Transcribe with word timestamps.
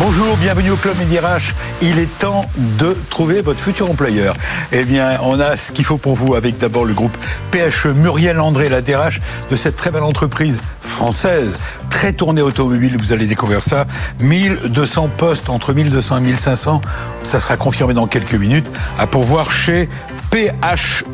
Bonjour, 0.00 0.36
bienvenue 0.36 0.70
au 0.72 0.76
Club 0.76 0.98
Média 0.98 1.20
RH. 1.20 1.54
Il 1.80 1.98
est 1.98 2.18
temps 2.18 2.46
de 2.56 2.96
trouver 3.10 3.42
votre 3.42 3.60
futur 3.60 3.90
employeur. 3.90 4.34
Eh 4.72 4.84
bien, 4.84 5.18
on 5.22 5.38
a 5.38 5.56
ce 5.56 5.72
qu'il 5.72 5.84
faut 5.84 5.98
pour 5.98 6.16
vous 6.16 6.34
avec 6.34 6.58
d'abord 6.58 6.84
le 6.84 6.94
groupe 6.94 7.16
PHE 7.52 7.88
Muriel 7.94 8.40
André, 8.40 8.68
la 8.68 8.82
DRH 8.82 9.20
de 9.50 9.56
cette 9.56 9.76
très 9.76 9.90
belle 9.90 10.02
entreprise 10.02 10.60
française, 10.80 11.58
très 11.90 12.12
tournée 12.12 12.42
automobile, 12.42 12.96
vous 12.98 13.12
allez 13.12 13.26
découvrir 13.26 13.62
ça. 13.62 13.86
1200 14.20 15.10
postes, 15.16 15.48
entre 15.48 15.72
1200 15.72 16.18
et 16.18 16.20
1500, 16.20 16.80
ça 17.24 17.40
sera 17.40 17.56
confirmé 17.56 17.94
dans 17.94 18.06
quelques 18.06 18.34
minutes, 18.34 18.70
à 18.98 19.06
pourvoir 19.06 19.50
chez 19.50 19.88
PHE. 20.30 21.04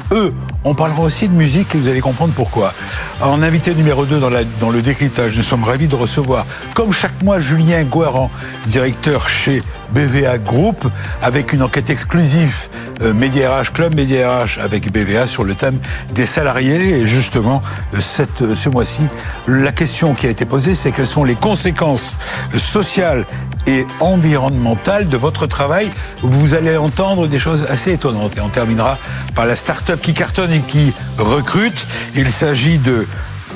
On 0.65 0.75
parlera 0.75 1.03
aussi 1.03 1.29
de 1.29 1.35
musique 1.35 1.75
et 1.75 1.79
vous 1.79 1.89
allez 1.89 2.01
comprendre 2.01 2.35
pourquoi. 2.35 2.75
En 3.21 3.43
invité 3.43 3.75
numéro 3.75 4.05
2 4.05 4.19
dans, 4.19 4.31
la, 4.31 4.45
dans 4.45 4.71
le 4.71 4.83
décryptage, 4.83 5.37
nous 5.37 5.43
sommes 5.43 5.65
ravis 5.65 5.87
de 5.87 5.97
recevoir, 5.97 6.47
comme 6.75 6.93
chaque 6.93 7.23
mois, 7.23 7.41
Julien 7.41 7.83
Guaran, 7.85 8.30
directeur 8.67 9.29
chez 9.29 9.63
BVA 9.93 10.39
Group, 10.39 10.87
avec 11.23 11.53
une 11.53 11.63
enquête 11.63 11.91
exclusive 11.91 12.69
euh, 13.03 13.15
Média 13.15 13.61
RH, 13.61 13.73
Club 13.73 13.95
Média 13.95 14.43
RH 14.43 14.59
avec 14.61 14.93
BVA 14.93 15.27
sur 15.27 15.45
le 15.45 15.55
thème 15.55 15.79
des 16.15 16.27
salariés. 16.27 16.99
Et 16.99 17.07
justement, 17.07 17.63
cette, 17.99 18.43
euh, 18.43 18.55
ce 18.55 18.69
mois-ci, 18.69 19.03
la 19.47 19.73
question 19.73 20.15
qui 20.15 20.27
a 20.27 20.31
été 20.31 20.45
posée, 20.45 20.75
c'est 20.75 20.93
quelles 20.93 21.07
sont 21.07 21.25
les 21.25 21.35
conséquences 21.35 22.17
sociales 22.59 23.25
et 23.67 23.87
environnementales 24.01 25.09
de 25.09 25.17
votre 25.17 25.47
travail. 25.47 25.91
Vous 26.23 26.55
allez 26.55 26.77
entendre 26.77 27.27
des 27.27 27.39
choses 27.39 27.67
assez 27.71 27.93
étonnantes. 27.93 28.37
Et 28.37 28.41
on 28.41 28.49
terminera 28.49 28.99
par 29.35 29.47
la 29.47 29.57
start-up 29.57 30.01
qui 30.01 30.13
cartonne 30.13 30.53
et 30.53 30.61
qui 30.61 30.93
recrute. 31.19 31.87
Il 32.15 32.31
s'agit 32.31 32.79
de 32.79 33.07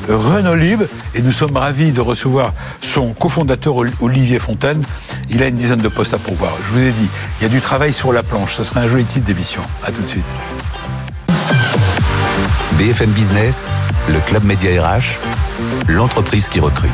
Renault 0.09 0.55
Libre 0.55 0.85
et 1.15 1.23
nous 1.23 1.33
sommes 1.33 1.57
ravis 1.57 1.93
de 1.93 2.01
recevoir 2.01 2.53
son 2.81 3.13
cofondateur 3.13 3.77
Olivier 4.01 4.39
Fontaine. 4.39 4.83
Il 5.31 5.43
a 5.43 5.49
une 5.49 5.55
dizaine 5.55 5.81
de 5.81 5.89
postes 5.89 6.15
à 6.15 6.19
pourvoir. 6.19 6.53
Je 6.67 6.73
vous 6.73 6.87
ai 6.87 6.91
dit, 6.93 7.09
il 7.41 7.45
y 7.45 7.47
a 7.47 7.49
du 7.49 7.61
travail 7.61 7.93
sur 7.93 8.13
la 8.13 8.23
planche. 8.23 8.55
Ce 8.55 8.65
serait 8.65 8.81
un 8.81 8.89
joli 8.89 9.05
titre 9.05 9.27
d'émission. 9.27 9.63
À 9.85 9.91
tout 9.91 10.03
de 10.03 10.07
suite. 10.07 10.25
BFM 12.79 13.11
Business, 13.11 13.69
le 14.09 14.19
club 14.21 14.45
Média 14.45 14.83
RH, 14.83 15.19
l'entreprise 15.89 16.49
qui 16.49 16.61
recrute. 16.61 16.91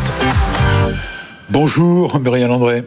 Bonjour 1.49 2.21
Muriel 2.21 2.51
André. 2.51 2.85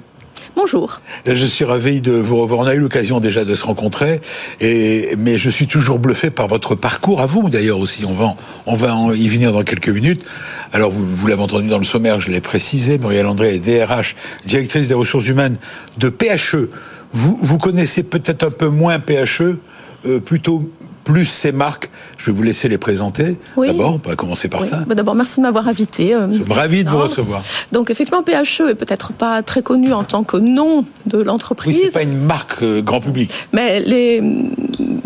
Bonjour. 0.55 1.01
Je 1.25 1.45
suis 1.47 1.65
ravi 1.65 1.99
de 1.99 2.11
vous 2.11 2.37
revoir. 2.37 2.59
On 2.59 2.67
a 2.67 2.75
eu 2.75 2.79
l'occasion 2.79 3.19
déjà 3.19 3.43
de 3.43 3.55
se 3.55 3.65
rencontrer, 3.65 4.21
mais 4.61 5.37
je 5.37 5.49
suis 5.49 5.65
toujours 5.65 5.97
bluffé 5.97 6.29
par 6.29 6.47
votre 6.47 6.75
parcours, 6.75 7.21
à 7.21 7.25
vous 7.25 7.49
d'ailleurs 7.49 7.79
aussi. 7.79 8.05
On 8.05 8.75
va, 8.75 9.15
y 9.15 9.27
venir 9.29 9.51
dans 9.51 9.63
quelques 9.63 9.89
minutes. 9.89 10.23
Alors, 10.71 10.91
vous, 10.91 11.27
l'avez 11.27 11.41
entendu 11.41 11.69
dans 11.69 11.79
le 11.79 11.83
sommaire, 11.83 12.19
je 12.19 12.29
l'ai 12.29 12.39
précisé, 12.39 12.99
Muriel 12.99 13.25
André 13.25 13.55
est 13.55 13.59
DRH, 13.59 14.15
directrice 14.45 14.87
des 14.87 14.93
ressources 14.93 15.27
humaines 15.27 15.57
de 15.97 16.09
PHE. 16.09 16.69
Vous, 17.13 17.35
vous 17.41 17.57
connaissez 17.57 18.03
peut-être 18.03 18.43
un 18.43 18.51
peu 18.51 18.67
moins 18.67 18.99
PHE, 18.99 19.57
euh, 20.05 20.19
plutôt 20.19 20.69
plus 21.03 21.25
ces 21.25 21.51
marques. 21.51 21.89
Je 22.17 22.27
vais 22.27 22.31
vous 22.31 22.43
laisser 22.43 22.69
les 22.69 22.77
présenter. 22.77 23.37
D'abord, 23.57 23.99
on 24.03 24.09
va 24.09 24.15
commencer 24.15 24.47
par 24.47 24.65
ça. 24.65 24.81
Bah, 24.87 24.95
d'abord, 24.95 25.15
merci 25.15 25.37
de 25.37 25.43
m'avoir 25.43 25.67
invité. 25.67 26.13
Euh, 26.13 26.27
Je 26.31 26.43
suis 26.43 26.53
ravi 26.53 26.83
de 26.83 26.89
vous 26.89 26.97
recevoir. 26.99 27.41
Donc, 27.71 27.89
effectivement, 27.89 28.23
PHE 28.23 28.69
est 28.69 28.75
peut-être 28.75 29.13
pas 29.13 29.43
très 29.43 29.61
connu 29.61 29.93
en 29.93 30.03
tant 30.03 30.23
que 30.23 30.37
nom 30.37 30.85
de 31.05 31.21
l'entreprise. 31.21 31.77
Oui, 31.77 31.83
c'est 31.85 31.93
pas 31.93 32.03
une 32.03 32.17
marque 32.17 32.61
euh, 32.63 32.81
grand 32.81 33.01
public. 33.01 33.31
Mais 33.51 33.79
les, 33.81 34.21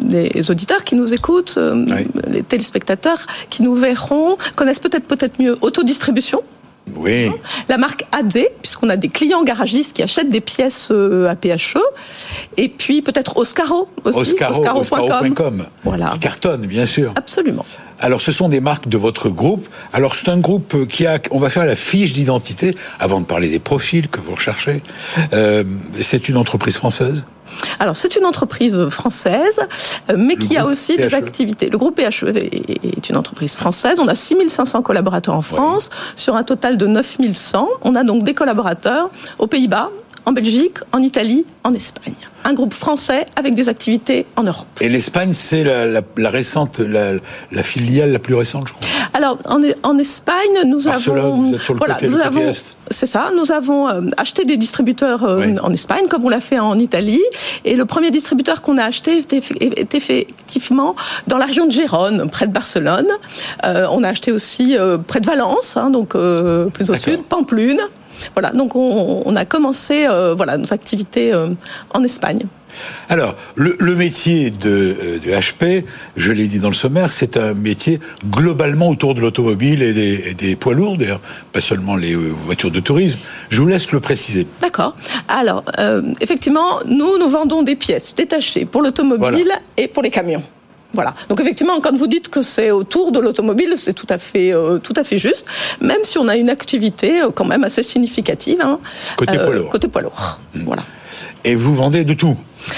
les 0.10 0.52
auditeurs 0.52 0.84
qui 0.84 0.96
nous 0.96 1.14
écoutent, 1.14 1.56
euh, 1.58 1.86
les 2.28 2.44
téléspectateurs 2.44 3.20
qui 3.50 3.64
nous 3.64 3.76
verront, 3.76 4.38
connaissent 4.56 4.80
peut-être 4.80 5.06
peut-être 5.06 5.42
mieux 5.42 5.58
autodistribution. 5.62 6.42
Oui. 6.96 7.30
La 7.68 7.78
marque 7.78 8.06
AD, 8.12 8.38
puisqu'on 8.62 8.90
a 8.90 8.96
des 8.96 9.10
clients 9.10 9.44
garagistes 9.44 9.94
qui 9.94 10.04
achètent 10.04 10.30
des 10.30 10.42
pièces 10.42 10.90
euh, 10.92 11.30
à 11.30 11.36
PHE. 11.36 11.80
Et 12.58 12.70
puis 12.70 13.02
peut-être 13.02 13.38
Oscaro 13.38 13.88
aussi. 14.04 14.20
Oscaro, 14.20 14.80
Oscaro.com. 14.80 15.66
voilà. 15.84 16.12
Qui 16.14 16.20
cartonne, 16.20 16.66
bien 16.66 16.86
sûr. 16.86 17.14
Absolument. 17.16 17.66
Alors, 18.00 18.22
ce 18.22 18.32
sont 18.32 18.48
des 18.48 18.60
marques 18.60 18.88
de 18.88 18.98
votre 18.98 19.30
groupe. 19.30 19.68
Alors, 19.92 20.16
c'est 20.16 20.30
un 20.30 20.38
groupe 20.38 20.88
qui 20.88 21.08
a. 21.08 21.20
On 21.32 21.40
va 21.40 21.50
faire 21.50 21.66
la 21.66 21.76
fiche 21.76 22.14
d'identité 22.14 22.76
avant 23.00 23.22
de 23.22 23.26
parler 23.26 23.50
des 23.50 23.60
profils 23.60 24.08
que 24.08 24.20
vous 24.20 24.36
recherchez. 24.36 24.82
Euh, 25.34 25.64
c'est 26.00 26.30
une 26.30 26.38
entreprise 26.38 26.78
française? 26.78 27.26
Alors, 27.80 27.96
c'est 27.96 28.16
une 28.16 28.26
entreprise 28.26 28.90
française, 28.90 29.60
euh, 30.10 30.16
mais 30.18 30.36
qui 30.36 30.58
a 30.58 30.66
aussi 30.66 30.98
des 30.98 31.14
e. 31.14 31.16
activités. 31.16 31.70
Le 31.70 31.78
groupe 31.78 32.00
PHE 32.00 32.28
est 32.28 33.10
une 33.10 33.18
entreprise 33.18 33.56
française. 33.56 34.00
On 34.00 34.08
a 34.08 34.16
6500 34.16 34.82
collaborateurs 34.82 35.36
en 35.36 35.42
France, 35.42 35.90
sur 36.16 36.36
un 36.36 36.44
total 36.44 36.78
de 36.78 36.88
9100. 36.88 37.68
On 37.84 37.96
a 37.96 38.04
donc 38.04 38.24
des 38.24 38.34
collaborateurs 38.34 39.10
aux 39.40 39.48
Pays-Bas, 39.48 39.90
en 40.28 40.34
Belgique, 40.34 40.80
en 40.92 41.02
Italie, 41.02 41.46
en 41.64 41.74
Espagne. 41.74 42.14
Un 42.44 42.54
groupe 42.54 42.74
français 42.74 43.26
avec 43.38 43.56
des 43.56 43.70
activités 43.70 44.26
en 44.36 44.44
Europe. 44.44 44.68
Et 44.82 44.90
l'Espagne, 44.90 45.32
c'est 45.34 45.64
la, 45.64 46.30
récente, 46.30 46.80
la, 46.80 47.64
filiale 47.64 48.12
la 48.12 48.20
plus 48.20 48.36
récente, 48.36 48.68
je 48.68 48.74
crois. 48.74 48.88
Alors, 49.14 49.40
en, 49.46 49.62
en 49.84 49.98
Espagne, 49.98 50.36
nous 50.66 50.90
avons. 50.90 51.44
Vous 51.44 51.54
êtes 51.54 51.62
sur 51.62 51.74
le 51.74 51.78
voilà, 51.78 51.94
côté, 51.94 52.10
nous 52.10 52.20
avons, 52.20 52.52
C'est 52.92 53.06
ça. 53.06 53.32
Nous 53.38 53.54
avons 53.54 53.88
euh, 53.88 54.02
acheté 54.18 54.44
des 54.44 54.58
distributeurs 54.58 55.24
euh, 55.24 55.56
en 55.64 55.72
Espagne, 55.72 56.08
comme 56.10 56.26
on 56.26 56.30
l'a 56.30 56.42
fait 56.42 56.60
en 56.60 56.78
Italie. 56.78 57.24
Et 57.64 57.78
le 57.78 57.86
premier 57.86 58.12
distributeur 58.12 58.62
qu'on 58.62 58.78
a 58.78 58.84
acheté 58.84 59.22
est 59.62 59.96
effectivement 59.96 60.96
dans 61.28 61.38
la 61.38 61.46
région 61.46 61.68
de 61.68 61.72
Gérone, 61.72 62.30
près 62.30 62.48
de 62.48 62.54
Barcelone. 62.54 63.08
Euh, 63.64 63.88
on 63.92 64.04
a 64.04 64.10
acheté 64.10 64.34
aussi 64.34 64.76
près 65.08 65.22
de 65.22 65.26
Valence, 65.26 65.78
hein, 65.78 65.90
donc 65.90 66.10
plus 66.10 66.90
au 66.90 66.96
sud, 66.96 67.24
Pamplune. 67.24 67.80
Voilà, 68.34 68.52
donc 68.52 68.76
on, 68.76 69.36
a 69.36 69.46
commencé 69.46 70.06
euh, 70.08 70.34
voilà, 70.36 70.58
nos 70.58 70.74
activités 70.74 71.34
euh, 71.34 71.50
en 71.94 72.04
Espagne. 72.04 72.46
Alors, 73.10 73.36
le, 73.56 73.96
métier 73.96 74.52
de, 74.52 75.20
HP, 75.26 75.64
euh, 75.64 75.82
je 76.16 76.32
l'ai 76.32 76.48
dit 76.48 76.60
dans 76.60 76.68
le 76.68 76.76
sommaire, 76.76 77.12
c'est 77.12 77.38
un 77.38 77.54
métier 77.54 78.00
globalement 78.30 78.90
autour 78.90 79.16
de 79.16 79.22
l'automobile 79.22 79.82
et 79.82 80.34
des, 80.34 80.56
poids 80.56 80.74
lourds, 80.74 80.98
d'ailleurs, 80.98 81.22
pas 81.54 81.62
seulement 81.62 81.96
les 81.96 82.14
voitures 82.14 82.72
de 82.72 82.80
tourisme. 82.80 83.20
Je 83.50 83.62
vous 83.62 83.68
laisse 83.68 83.92
le 83.92 84.00
préciser. 84.00 84.46
D'accord. 84.62 84.96
Alors, 85.28 85.64
effectivement, 86.20 86.80
nous, 86.86 87.18
nous 87.18 87.30
vendons 87.30 87.64
des 87.64 87.76
pièces 87.76 88.14
détachées 88.14 88.66
pour 88.66 88.82
l'automobile 88.82 89.52
et 89.78 89.88
pour 89.88 90.04
les 90.04 90.12
camions. 90.12 90.44
Voilà. 90.94 91.14
Donc 91.30 91.40
effectivement, 91.42 91.80
quand 91.80 91.96
vous 91.96 92.08
dites 92.08 92.30
que 92.30 92.42
c'est 92.42 92.72
autour 92.72 93.12
de 93.12 93.20
l'automobile, 93.20 93.74
c'est 93.76 93.94
tout 93.94 94.08
à 94.10 94.18
fait 94.18 94.54
euh, 94.54 94.78
tout 94.78 94.94
à 94.96 95.04
fait 95.04 95.18
juste. 95.18 95.46
Même 95.82 96.04
si 96.04 96.18
on 96.18 96.28
a 96.28 96.36
une 96.36 96.50
activité 96.50 97.22
euh, 97.22 97.32
quand 97.32 97.46
même 97.46 97.64
assez 97.64 97.84
significative. 97.84 98.62
Hein, 98.62 98.80
côté 99.18 99.38
poids 99.38 99.56
lourd. 99.56 99.70
Côté 99.70 99.88
poids 99.88 100.02
lourd. 100.02 100.40
Mmh. 100.56 100.64
Voilà. 100.64 100.84
Et 101.44 101.56
vous 101.56 101.76
vendez 101.76 102.04
de 102.04 102.14
tout? 102.14 102.36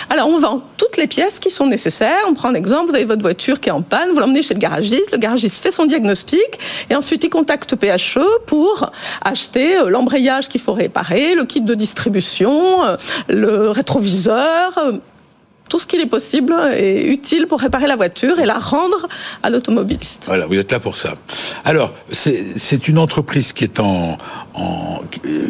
Alors, 0.10 0.28
on 0.28 0.40
vend 0.40 0.62
toutes 0.78 0.98
les 0.98 1.08
pièces 1.08 1.40
qui 1.40 1.50
sont 1.50 1.66
nécessaires. 1.66 2.26
On 2.28 2.34
prend 2.34 2.50
un 2.50 2.54
exemple, 2.54 2.90
vous 2.90 2.96
avez 2.96 3.06
votre 3.06 3.22
voiture 3.22 3.60
qui 3.60 3.70
est 3.70 3.72
en 3.72 3.82
panne, 3.82 4.10
vous 4.14 4.20
l'emmenez 4.20 4.42
chez 4.42 4.54
le 4.54 4.60
garagiste, 4.60 5.12
le 5.12 5.18
garagiste 5.18 5.64
fait 5.64 5.72
son 5.72 5.86
diagnostic, 5.86 6.60
et 6.90 6.96
ensuite 6.96 7.24
il 7.24 7.30
contacte 7.30 7.76
PHE 7.76 8.20
pour 8.46 8.92
acheter 9.24 9.80
l'embrayage 9.88 10.48
qu'il 10.48 10.62
faut 10.62 10.74
réparer, 10.74 11.34
le 11.34 11.44
kit 11.46 11.62
de 11.62 11.74
distribution, 11.74 12.82
le 13.28 13.70
rétroviseur, 13.70 14.80
tout 15.70 15.80
ce 15.80 15.88
qu'il 15.88 16.02
est 16.02 16.08
possible 16.08 16.54
et 16.76 17.08
utile 17.08 17.46
pour 17.48 17.62
réparer 17.62 17.88
la 17.88 17.96
voiture 17.96 18.40
et 18.40 18.46
la 18.46 18.58
rendre 18.58 19.08
à 19.44 19.50
l'automobiliste. 19.50 20.24
Voilà, 20.26 20.48
vous 20.48 20.56
êtes 20.56 20.72
là 20.72 20.80
pour 20.80 20.98
ça. 20.98 21.16
Alors, 21.64 21.94
c'est 22.12 22.88
une 22.88 22.98
entreprise 22.98 23.54
qui 23.54 23.64
est 23.64 23.80
en, 23.80 24.18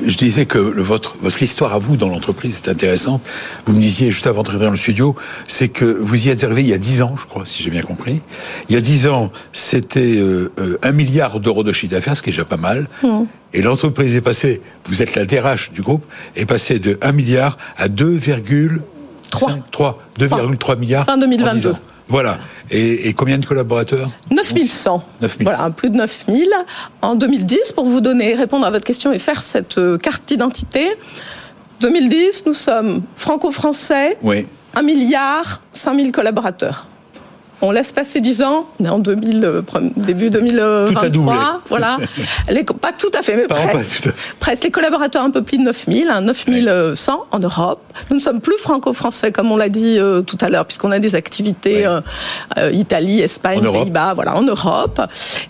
Je 0.05 0.17
disais 0.17 0.45
que 0.45 0.57
votre, 0.57 1.15
votre 1.21 1.41
histoire 1.41 1.73
à 1.73 1.79
vous 1.79 1.95
dans 1.95 2.09
l'entreprise 2.09 2.61
est 2.63 2.69
intéressante. 2.69 3.21
Vous 3.65 3.73
me 3.73 3.79
disiez 3.79 4.11
juste 4.11 4.27
avant 4.27 4.43
de 4.43 4.49
rentrer 4.49 4.65
dans 4.65 4.71
le 4.71 4.77
studio, 4.77 5.15
c'est 5.47 5.69
que 5.69 5.85
vous 5.85 6.27
y 6.27 6.29
êtes 6.29 6.43
arrivé 6.43 6.61
il 6.61 6.67
y 6.67 6.73
a 6.73 6.77
10 6.77 7.01
ans, 7.01 7.15
je 7.19 7.25
crois, 7.25 7.45
si 7.45 7.63
j'ai 7.63 7.69
bien 7.69 7.81
compris. 7.81 8.21
Il 8.67 8.75
y 8.75 8.77
a 8.77 8.81
10 8.81 9.07
ans, 9.07 9.31
c'était 9.53 10.17
euh, 10.17 10.51
euh, 10.59 10.77
un 10.83 10.91
milliard 10.91 11.39
d'euros 11.39 11.63
de 11.63 11.71
chiffre 11.71 11.91
d'affaires, 11.91 12.17
ce 12.17 12.23
qui 12.23 12.29
est 12.29 12.33
déjà 12.33 12.45
pas 12.45 12.57
mal. 12.57 12.87
Mmh. 13.03 13.23
Et 13.53 13.61
l'entreprise 13.61 14.15
est 14.15 14.21
passée, 14.21 14.61
vous 14.85 15.01
êtes 15.01 15.15
la 15.15 15.25
DRH 15.25 15.71
du 15.71 15.81
groupe, 15.81 16.05
est 16.35 16.45
passée 16.45 16.79
de 16.79 16.97
1 17.01 17.11
milliard 17.13 17.57
à 17.77 17.87
2, 17.87 18.19
3. 18.19 18.37
3, 18.37 18.98
2,3 19.31 20.79
milliards. 20.79 21.05
Fin 21.05 21.17
2022. 21.17 21.75
Voilà. 22.07 22.39
Et, 22.71 23.13
combien 23.13 23.37
de 23.37 23.45
collaborateurs 23.45 24.09
9100. 24.31 25.03
9100. 25.21 25.43
Voilà, 25.43 25.69
plus 25.69 25.89
de 25.89 25.97
9000. 25.97 26.49
En 27.01 27.15
2010, 27.15 27.73
pour 27.73 27.85
vous 27.85 28.01
donner, 28.01 28.33
répondre 28.33 28.65
à 28.65 28.71
votre 28.71 28.83
question 28.83 29.11
et 29.11 29.19
faire 29.19 29.43
cette 29.43 29.77
euh, 29.77 29.97
carte 29.97 30.27
d'identité, 30.27 30.89
2010, 31.81 32.43
nous 32.47 32.53
sommes 32.53 33.03
franco-français. 33.15 34.17
Oui. 34.23 34.47
1 34.75 34.81
milliard, 34.81 35.61
5000 35.73 36.11
collaborateurs. 36.11 36.88
On 37.61 37.71
laisse 37.71 37.91
passer 37.91 38.21
10 38.21 38.41
ans. 38.41 38.67
On 38.79 38.85
est 38.85 38.89
en 38.89 38.99
2000, 38.99 39.43
euh, 39.43 39.61
début 39.97 40.29
2023. 40.29 41.09
doublé. 41.09 41.33
Voilà. 41.67 41.97
Les 42.49 42.63
pas 42.63 42.91
tout 42.93 43.11
à 43.17 43.21
fait, 43.21 43.35
mais 43.35 43.47
presque. 43.47 44.03
fait. 44.03 44.13
Presque. 44.39 44.63
Les 44.63 44.71
collaborateurs, 44.71 45.23
un 45.23 45.31
peu 45.31 45.41
plus 45.41 45.57
de 45.57 45.63
9000, 45.63 46.09
hein, 46.09 46.21
9100 46.21 47.25
en 47.31 47.39
Europe. 47.39 47.81
Nous 48.09 48.15
ne 48.15 48.21
sommes 48.21 48.39
plus 48.41 48.57
franco-français, 48.59 49.31
comme 49.31 49.51
on 49.51 49.57
l'a 49.57 49.69
dit 49.69 49.97
euh, 49.99 50.21
tout 50.21 50.37
à 50.41 50.49
l'heure, 50.49 50.65
puisqu'on 50.65 50.91
a 50.91 50.99
des 50.99 51.15
activités 51.15 51.59
Ouais. 51.79 51.85
euh, 51.85 52.01
euh, 52.57 52.71
Italie, 52.71 53.21
Espagne. 53.21 53.61
Pays-Bas, 53.61 54.13
voilà, 54.13 54.35
en 54.35 54.41
Europe. 54.41 55.01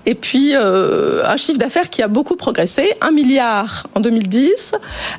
Et 0.05 0.15
puis, 0.15 0.51
euh, 0.55 1.23
un 1.25 1.37
chiffre 1.37 1.59
d'affaires 1.59 1.89
qui 1.89 2.01
a 2.01 2.07
beaucoup 2.07 2.35
progressé. 2.35 2.93
1 3.01 3.11
milliard 3.11 3.87
en 3.95 3.99
2010, 3.99 4.73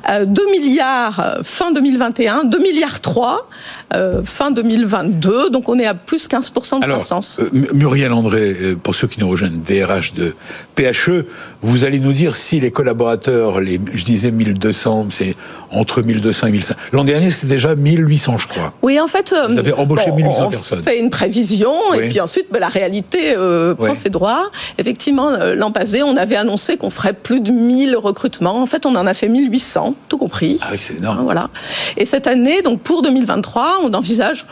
euh, 0.09 0.25
2 0.25 0.45
milliards 0.51 1.19
euh, 1.19 1.43
fin 1.43 1.71
2021, 1.71 2.43
2 2.45 2.59
milliards 2.59 2.99
3 2.99 3.47
euh, 3.95 4.21
fin 4.23 4.51
2022. 4.51 5.49
Donc, 5.49 5.69
on 5.69 5.79
est 5.79 5.85
à 5.85 5.93
plus 5.93 6.27
15% 6.27 6.80
de 6.81 6.85
Alors, 6.85 6.97
croissance. 6.97 7.39
euh, 7.39 7.49
Muriel 7.73 8.11
André, 8.11 8.55
euh, 8.61 8.75
pour 8.75 8.95
ceux 8.95 9.07
qui 9.07 9.19
nous 9.19 9.29
rejoignent, 9.29 9.61
DRH 9.65 10.13
de 10.13 10.35
PHE, 10.75 11.25
vous 11.61 11.83
allez 11.83 11.99
nous 11.99 12.13
dire 12.13 12.35
si 12.35 12.59
les 12.59 12.71
collaborateurs, 12.71 13.59
les, 13.61 13.79
je 13.93 14.03
disais 14.03 14.31
1200, 14.31 15.07
c'est 15.09 15.35
entre 15.71 16.01
1200 16.01 16.47
et 16.47 16.51
1500. 16.51 16.75
L'an 16.91 17.03
dernier, 17.03 17.31
c'était 17.31 17.47
déjà 17.53 17.75
1800, 17.75 18.37
je 18.39 18.47
crois. 18.47 18.73
Oui, 18.81 18.99
en 18.99 19.07
fait, 19.07 19.33
euh, 19.33 19.47
Vous 19.47 19.57
avez 19.57 19.73
embauché 19.73 20.11
1800 20.11 20.45
on 20.45 20.49
personnes. 20.49 20.83
fait 20.83 20.99
une 20.99 21.09
prévision 21.09 21.71
Oui. 21.91 21.99
et 22.05 22.09
puis 22.09 22.19
ensuite, 22.19 22.47
ben, 22.51 22.59
la 22.59 22.69
réalité 22.69 23.35
euh, 23.37 23.75
prend 23.75 23.89
Oui. 23.91 23.95
ses 23.95 24.09
droits. 24.09 24.49
Effectivement, 24.77 25.29
l'an 25.55 25.71
passé, 25.71 26.03
on 26.03 26.17
avait 26.17 26.35
annoncé 26.35 26.77
qu'on 26.77 26.89
ferait 26.89 27.13
plus 27.13 27.39
de 27.41 27.51
1000 27.51 27.95
recrutements. 27.95 28.61
En 28.61 28.65
fait, 28.65 28.85
on 28.85 28.95
en 28.95 29.07
a 29.07 29.13
fait 29.13 29.27
1800, 29.29 29.95
tout 30.09 30.17
compris. 30.17 30.59
Ah 30.61 30.67
oui, 30.71 30.77
c'est 30.79 30.97
énorme. 30.97 31.19
Voilà. 31.23 31.49
Et 31.97 32.05
cette 32.05 32.27
année, 32.27 32.61
donc 32.61 32.81
pour 32.81 33.01
2023, 33.01 33.79
on 33.83 33.93
envisage 33.93 34.45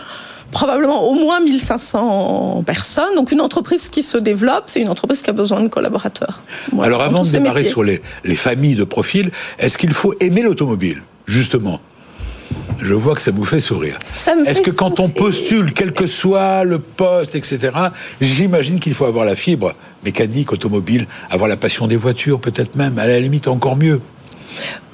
probablement 0.52 1.04
au 1.04 1.14
moins 1.14 1.40
1500 1.40 2.64
personnes. 2.66 3.16
Donc 3.16 3.32
une 3.32 3.42
entreprise 3.42 3.90
qui 3.90 4.04
se 4.04 4.18
développe, 4.18 4.64
c'est 4.68 4.82
une 4.82 4.90
entreprise 4.90 5.22
qui 5.22 5.30
a 5.30 5.34
besoin 5.34 5.62
de 5.62 5.68
collaborateurs. 5.68 6.42
Voilà, 6.72 6.88
Alors 6.96 7.02
avant 7.02 7.24
de 7.24 7.30
démarrer 7.30 7.60
métiers. 7.62 7.72
sur 7.72 7.84
les, 7.84 8.02
les 8.24 8.36
familles 8.36 8.76
de 8.76 8.84
profils, 8.84 9.32
est-ce 9.58 9.78
qu'il 9.78 9.94
faut 9.94 10.14
aimer 10.20 10.42
l'automobile, 10.42 11.04
justement? 11.26 11.80
Je 12.80 12.94
vois 12.94 13.14
que 13.16 13.22
ça 13.22 13.32
vous 13.32 13.46
fait 13.46 13.60
sourire. 13.60 14.00
Est-ce 14.46 14.62
que 14.62 14.72
quand 14.72 15.00
on 15.00 15.10
postule, 15.10 15.74
quel 15.74 15.92
que 15.92 16.08
soit 16.08 16.64
le 16.64 16.80
poste, 16.80 17.36
etc., 17.36 17.72
j'imagine 18.22 18.80
qu'il 18.80 18.94
faut 18.94 19.06
avoir 19.06 19.26
la 19.26 19.36
fibre 19.36 19.74
mécanique, 20.06 20.54
automobile, 20.54 21.06
avoir 21.30 21.50
la 21.50 21.58
passion 21.58 21.88
des 21.88 21.98
voitures, 21.98 22.40
peut-être 22.40 22.76
même, 22.76 22.98
à 22.98 23.06
la 23.08 23.20
limite 23.20 23.48
encore 23.48 23.76
mieux. 23.76 24.00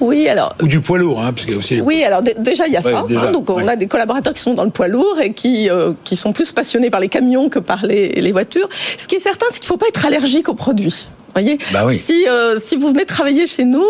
Oui, 0.00 0.28
alors 0.28 0.54
Ou 0.62 0.66
du 0.68 0.80
poids 0.80 0.98
lourd, 0.98 1.20
hein, 1.22 1.32
parce 1.32 1.44
qu'il 1.46 1.54
y 1.54 1.56
a 1.56 1.58
aussi 1.58 1.74
les- 1.76 1.80
Oui, 1.80 2.02
alors 2.04 2.22
dé- 2.22 2.34
déjà 2.38 2.66
il 2.66 2.72
y 2.72 2.76
a 2.76 2.80
Ouais, 2.80 2.92
ça. 2.92 3.04
déjà, 3.08 3.22
hein, 3.28 3.32
donc 3.32 3.48
on 3.50 3.56
ouais. 3.56 3.68
a 3.68 3.76
des 3.76 3.86
collaborateurs 3.86 4.32
qui 4.34 4.42
sont 4.42 4.54
dans 4.54 4.64
le 4.64 4.70
poids 4.70 4.88
lourd 4.88 5.18
et 5.22 5.32
qui 5.32 5.70
euh, 5.70 5.92
qui 6.04 6.16
sont 6.16 6.32
plus 6.32 6.52
passionnés 6.52 6.90
par 6.90 7.00
les 7.00 7.08
camions 7.08 7.48
que 7.48 7.58
par 7.58 7.84
les, 7.86 8.08
les 8.10 8.32
voitures. 8.32 8.68
Ce 8.98 9.06
qui 9.06 9.16
est 9.16 9.20
certain, 9.20 9.46
c'est 9.52 9.58
qu'il 9.60 9.66
faut 9.68 9.76
pas 9.76 9.88
être 9.88 10.04
allergique 10.06 10.48
aux 10.48 10.54
produits. 10.54 11.08
Voyez 11.34 11.58
Bah 11.70 11.84
oui. 11.86 11.98
Si 11.98 12.26
euh, 12.30 12.58
si 12.58 12.76
vous 12.76 12.88
venez 12.88 13.04
travailler 13.04 13.46
chez 13.46 13.64
nous, 13.66 13.84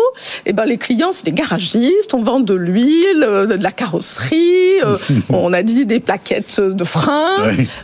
eh 0.45 0.51
ben 0.51 0.65
les 0.65 0.77
clients 0.77 1.13
c'est 1.13 1.23
des 1.23 1.31
garagistes, 1.31 2.13
on 2.13 2.21
vend 2.21 2.41
de 2.41 2.53
l'huile, 2.53 3.23
euh, 3.23 3.45
de 3.45 3.63
la 3.63 3.71
carrosserie, 3.71 4.81
euh, 4.83 4.97
on 5.29 5.53
a 5.53 5.63
dit 5.63 5.85
des 5.85 6.01
plaquettes 6.01 6.59
de 6.59 6.83
frein. 6.83 7.29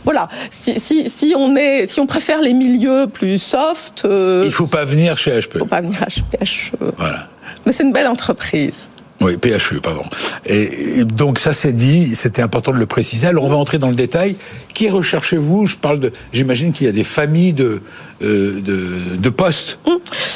Voilà. 0.04 0.28
Si, 0.50 0.78
si 0.80 1.08
si 1.14 1.34
on 1.36 1.56
est 1.56 1.90
si 1.90 1.98
on 2.00 2.06
préfère 2.06 2.42
les 2.42 2.52
milieux 2.52 3.06
plus 3.10 3.38
soft, 3.38 4.06
Il 4.44 4.52
faut 4.52 4.66
pas 4.66 4.84
venir 4.84 5.16
chez 5.16 5.30
HP. 5.38 5.58
faut 5.58 5.64
pas 5.64 5.80
venir 5.80 5.98
HPH. 6.00 6.72
euh, 6.82 6.90
Voilà. 6.98 7.28
Mais 7.64 7.72
c'est 7.72 7.82
une 7.84 7.92
belle 7.92 8.08
entreprise. 8.08 8.88
Oui, 9.20 9.36
PHE, 9.36 9.80
pardon. 9.80 10.02
Et, 10.44 10.98
et 10.98 11.04
donc 11.04 11.38
ça 11.38 11.52
c'est 11.52 11.72
dit, 11.72 12.14
c'était 12.14 12.42
important 12.42 12.72
de 12.72 12.78
le 12.78 12.86
préciser. 12.86 13.26
Alors 13.28 13.44
on 13.44 13.48
va 13.48 13.56
entrer 13.56 13.78
dans 13.78 13.88
le 13.88 13.94
détail. 13.94 14.36
Qui 14.74 14.90
recherchez-vous? 14.90 15.66
Je 15.66 15.76
parle 15.76 16.00
de, 16.00 16.12
j'imagine 16.32 16.72
qu'il 16.72 16.86
y 16.86 16.90
a 16.90 16.92
des 16.92 17.04
familles 17.04 17.52
de 17.52 17.80
euh, 18.22 18.60
de, 18.60 19.16
de 19.16 19.28
postes, 19.30 19.78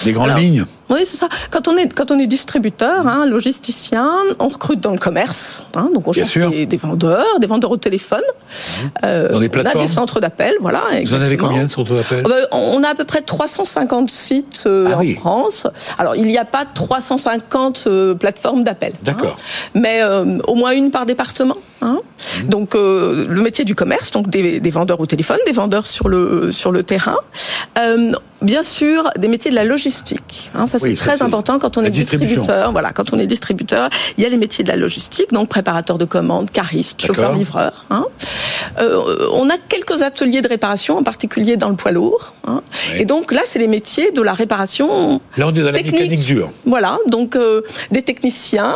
des 0.04 0.12
grandes 0.12 0.28
Mmh. 0.28 0.30
Alors, 0.30 0.38
lignes. 0.40 0.64
Oui, 0.90 1.00
c'est 1.04 1.16
ça. 1.16 1.28
Quand 1.50 1.68
on 1.68 1.76
est 1.76 1.92
quand 1.92 2.10
on 2.10 2.18
est 2.18 2.26
distributeur, 2.26 3.06
hein, 3.06 3.26
logisticien, 3.26 4.10
on 4.38 4.48
recrute 4.48 4.80
dans 4.80 4.92
le 4.92 4.98
commerce. 4.98 5.62
hein, 5.74 5.90
donc 5.94 6.08
on 6.08 6.12
Bien 6.12 6.24
cherche 6.24 6.50
des, 6.50 6.66
des 6.66 6.76
vendeurs, 6.76 7.38
des 7.40 7.46
vendeurs 7.46 7.70
au 7.70 7.76
téléphone. 7.76 8.22
Euh, 9.04 9.28
Dans 9.30 9.38
des 9.40 9.46
On 9.46 9.48
a 9.48 9.50
plateformes. 9.50 9.84
des 9.84 9.90
centres 9.92 10.20
d'appel, 10.20 10.54
voilà. 10.60 10.82
Vous 11.04 11.14
en 11.14 11.20
avez 11.20 11.36
combien 11.36 11.64
de 11.64 11.70
centres 11.70 11.94
d'appel 11.94 12.24
Euh, 12.26 12.46
On 12.52 12.82
a 12.82 12.88
à 12.90 12.94
peu 12.94 13.04
près 13.04 13.20
350 13.20 14.10
sites 14.10 14.64
euh, 14.66 14.88
Ah 14.92 14.96
en 14.96 15.00
oui. 15.00 15.14
France. 15.14 15.66
Alors, 15.98 16.16
il 16.16 16.24
n'y 16.24 16.38
a 16.38 16.44
pas 16.44 16.64
350 16.64 17.84
euh, 17.86 18.14
plateformes 18.14 18.64
d'appel. 18.64 18.92
hein. 18.94 18.98
D'accord. 19.02 19.38
mais 19.74 20.00
euh, 20.02 20.38
au 20.46 20.54
moins 20.54 20.72
une 20.72 20.90
par 20.90 21.06
département. 21.06 21.56
Hein. 21.82 21.98
Mmh. 22.42 22.48
Donc, 22.48 22.74
euh, 22.74 23.26
le 23.28 23.40
métier 23.42 23.64
du 23.64 23.74
commerce, 23.74 24.10
donc 24.10 24.28
des, 24.28 24.60
des 24.60 24.70
vendeurs 24.70 25.00
au 25.00 25.06
téléphone, 25.06 25.38
des 25.46 25.52
vendeurs 25.52 25.86
sur 25.86 26.08
le, 26.08 26.50
sur 26.52 26.72
le 26.72 26.82
terrain. 26.82 27.16
Euh, 27.78 28.12
bien 28.42 28.62
sûr, 28.62 29.10
des 29.16 29.28
métiers 29.28 29.50
de 29.50 29.56
la 29.56 29.64
logistique. 29.64 30.50
hein. 30.54 30.66
ça, 30.66 30.78
c'est 30.78 30.86
Oui, 30.88 30.94
très 30.94 31.22
important 31.22 31.58
quand 31.58 31.76
on 31.78 31.80
la 31.82 31.88
est 31.88 31.90
distributeur. 31.90 32.72
Voilà, 32.72 32.90
quand 32.92 33.12
on 33.12 33.18
est 33.18 33.26
distributeur, 33.26 33.88
il 34.16 34.24
y 34.24 34.26
a 34.26 34.30
les 34.30 34.36
métiers 34.36 34.64
de 34.64 34.68
la 34.68 34.76
logistique, 34.76 35.32
donc 35.32 35.48
préparateur 35.48 35.98
de 35.98 36.04
commandes, 36.04 36.50
cariste, 36.50 37.04
chauffeur, 37.04 37.32
livreur. 37.36 37.84
hein. 37.90 38.04
Euh, 38.80 39.28
on 39.32 39.48
a 39.50 39.56
quelques 39.68 40.02
ateliers 40.02 40.40
de 40.42 40.48
réparation, 40.48 40.98
en 40.98 41.02
particulier 41.02 41.56
dans 41.56 41.68
le 41.68 41.76
poids 41.76 41.92
lourd. 41.92 42.34
hein. 42.46 42.62
Oui. 42.92 43.00
Et 43.00 43.04
donc 43.04 43.32
là, 43.32 43.40
c'est 43.44 43.58
les 43.58 43.66
métiers 43.68 44.10
de 44.12 44.22
la 44.22 44.32
réparation 44.34 45.20
Là 45.36 45.46
on 45.48 45.50
est 45.54 45.58
dans 45.60 45.64
la 45.66 45.72
technique. 45.72 45.92
mécanique 46.00 46.20
dure. 46.24 46.50
Voilà, 46.66 46.98
donc 47.06 47.36
des 47.90 48.02
techniciens, 48.02 48.74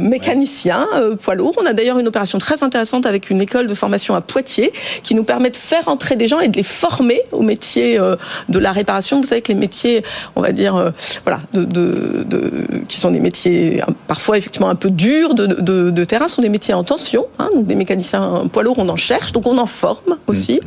mécaniciens, 0.00 0.86
poids 1.22 1.34
lourds. 1.34 1.54
On 1.60 1.66
a 1.66 1.72
d'ailleurs 1.72 1.98
une 1.98 2.06
opération 2.08 2.17
très 2.26 2.62
intéressante 2.62 3.06
avec 3.06 3.30
une 3.30 3.40
école 3.40 3.66
de 3.66 3.74
formation 3.74 4.14
à 4.14 4.20
Poitiers 4.20 4.72
qui 5.02 5.14
nous 5.14 5.24
permet 5.24 5.50
de 5.50 5.56
faire 5.56 5.86
entrer 5.88 6.16
des 6.16 6.26
gens 6.28 6.40
et 6.40 6.48
de 6.48 6.56
les 6.56 6.62
former 6.62 7.20
au 7.32 7.42
métier 7.42 7.98
euh, 7.98 8.16
de 8.48 8.58
la 8.58 8.72
réparation. 8.72 9.20
Vous 9.20 9.26
savez 9.26 9.40
que 9.42 9.48
les 9.52 9.58
métiers, 9.58 10.02
on 10.36 10.40
va 10.40 10.52
dire, 10.52 10.74
euh, 10.76 10.90
voilà, 11.24 11.40
de, 11.52 11.64
de, 11.64 12.24
de- 12.26 12.50
qui 12.88 12.98
sont 12.98 13.10
des 13.10 13.20
métiers 13.20 13.82
euh, 13.82 13.92
parfois 14.06 14.36
effectivement 14.38 14.68
un 14.68 14.74
peu 14.74 14.90
durs 14.90 15.34
de, 15.34 16.04
terrain, 16.04 16.28
sont 16.28 16.42
des 16.42 16.48
métiers 16.48 16.74
en 16.74 16.84
tension. 16.84 17.26
hein. 17.38 17.48
donc 17.54 17.66
des 17.66 17.74
mécaniciens 17.74 18.44
poids 18.52 18.62
lourds, 18.62 18.78
on 18.78 18.88
en 18.88 18.96
cherche, 18.96 19.32
donc 19.32 19.46
on 19.46 19.58
en 19.58 19.66
forme 19.66 20.16
aussi. 20.26 20.60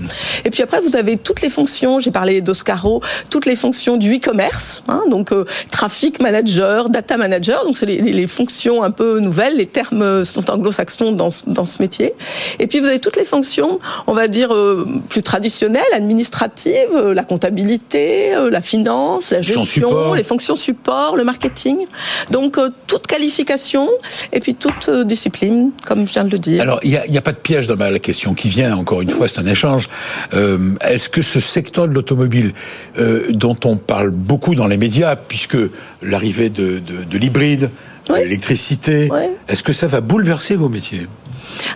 Et 0.46 0.50
puis 0.50 0.62
après, 0.64 0.80
vous 0.82 0.96
avez 0.96 1.18
toutes 1.18 1.42
les 1.42 1.50
fonctions. 1.50 2.00
J'ai 2.00 2.12
parlé 2.12 2.42
d'Oscaro, 2.42 3.02
toutes 3.30 3.46
les 3.46 3.56
fonctions 3.56 3.98
du 3.98 4.16
e-commerce, 4.16 4.84
hein, 4.88 5.02
donc 5.10 5.32
euh, 5.32 5.46
traffic 5.72 6.20
manager, 6.22 6.90
data 6.90 7.18
manager. 7.18 7.66
Donc 7.66 7.78
c'est 7.78 7.86
les, 7.86 8.00
les- 8.00 8.14
les 8.14 8.28
fonctions 8.28 8.84
un 8.84 8.92
peu 8.92 9.20
nouvelles. 9.20 9.58
Les 9.58 9.66
termes 9.66 10.24
sont 10.24 10.50
anglo-saxons 10.50 11.12
dans, 11.12 11.30
ce- 11.30 11.41
dans 11.48 11.66
ce 11.66 11.82
métier. 11.82 12.14
Et 12.60 12.68
puis 12.68 12.80
vous 12.80 12.88
avez 12.88 13.00
toutes 13.00 13.18
les 13.18 13.26
fonctions, 13.26 13.80
on 14.08 14.14
va 14.14 14.28
dire 14.28 14.54
euh, 14.54 14.88
plus 15.10 15.22
traditionnelles, 15.24 15.84
administratives, 15.94 16.74
euh, 16.96 17.14
la 17.14 17.24
comptabilité, 17.24 18.34
euh, 18.36 18.50
la 18.50 18.62
finance, 18.62 19.32
la 19.32 19.42
gestion, 19.42 19.64
support. 19.66 20.16
les 20.16 20.24
fonctions 20.24 20.56
support, 20.56 21.16
le 21.16 21.24
marketing. 21.24 21.78
Donc 22.32 22.58
toute 22.88 23.08
qualification 23.08 23.90
et 24.34 24.40
puis 24.40 24.56
toute 24.56 24.90
discipline, 25.06 25.72
comme 25.86 26.08
je 26.08 26.14
viens 26.14 26.24
de 26.24 26.32
le 26.32 26.40
dire. 26.40 26.62
Alors, 26.62 26.80
il 26.84 27.00
n'y 27.10 27.18
a, 27.18 27.22
pas 27.22 27.32
de 27.32 27.38
piège 27.38 27.68
dans 27.68 27.76
ma 27.76 27.90
la 27.90 28.00
question 28.00 28.34
qui 28.34 28.50
vient, 28.50 28.76
encore 28.76 29.02
une 29.02 29.10
fois, 29.10 29.28
c'est 29.28 29.40
un 29.40 29.46
échange. 29.48 29.90
Euh, 30.34 30.58
Est-ce 30.82 31.10
que 31.10 31.22
ce 31.22 31.40
secteur 31.40 31.88
de 31.88 31.94
l'automobile, 31.94 32.54
euh, 32.98 33.32
dont 33.32 33.58
on 33.66 33.78
parle 33.78 34.12
beaucoup 34.12 34.56
dans 34.56 34.68
les 34.68 34.78
médias, 34.78 35.16
puisque 35.16 35.58
l'arrivée 36.02 36.50
de, 36.50 36.80
de, 36.80 37.04
de 37.04 37.18
l'hybride, 37.18 37.70
Oui. 38.10 38.20
l'électricité, 38.20 39.10
Oui. 39.12 39.22
est-ce 39.48 39.64
que 39.64 39.74
ça 39.74 39.88
va 39.88 40.02
bouleverser 40.02 40.56
vos 40.56 40.70
métiers? 40.70 41.08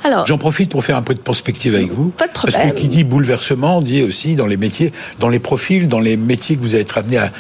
Alors, 0.04 0.28
J'en 0.28 0.38
profite 0.38 0.72
pour 0.72 0.84
faire 0.84 0.98
un 0.98 1.02
peu 1.02 1.14
de 1.14 1.20
perspective 1.20 1.76
avec 1.76 1.92
vous. 1.92 2.10
Pas 2.10 2.28
de 2.28 2.34
Parce 2.34 2.56
que 2.56 2.76
qui 2.76 2.88
dit 2.88 3.04
bouleversement 3.04 3.82
dit 3.82 4.04
aussi 4.04 4.36
dans 4.36 4.46
les 4.46 4.58
métiers, 4.58 4.92
dans 5.20 5.30
les 5.30 5.40
profils, 5.40 5.88
dans 5.88 6.00
les 6.00 6.18
métiers 6.18 6.56
que 6.56 6.62
vous 6.62 6.74
allez 6.74 6.82
être 6.82 6.98
amené 6.98 7.18
à, 7.18 7.32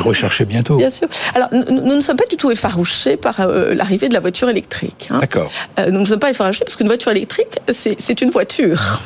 rechercher 0.00 0.44
bientôt. 0.44 0.76
Bien 0.76 0.90
sûr. 0.90 1.08
Alors, 1.34 1.48
nous, 1.52 1.64
nous 1.80 1.96
ne 1.96 2.00
sommes 2.00 2.16
pas 2.16 2.26
du 2.30 2.36
tout 2.36 2.50
effarouchés 2.50 3.16
par 3.16 3.40
euh, 3.40 3.74
l'arrivée 3.74 4.08
de 4.08 4.14
la 4.14 4.20
voiture 4.20 4.48
électrique. 4.48 5.08
hein. 5.10 5.18
D'accord. 5.20 5.50
Euh, 5.78 5.90
nous 5.90 6.00
ne 6.00 6.06
sommes 6.06 6.18
pas 6.18 6.30
effarouchés 6.30 6.64
parce 6.64 6.76
qu'une 6.76 6.86
voiture 6.86 7.10
électrique, 7.10 7.58
c'est 7.72 7.96
c'est 8.00 8.20
une 8.20 8.30
voiture. 8.30 9.00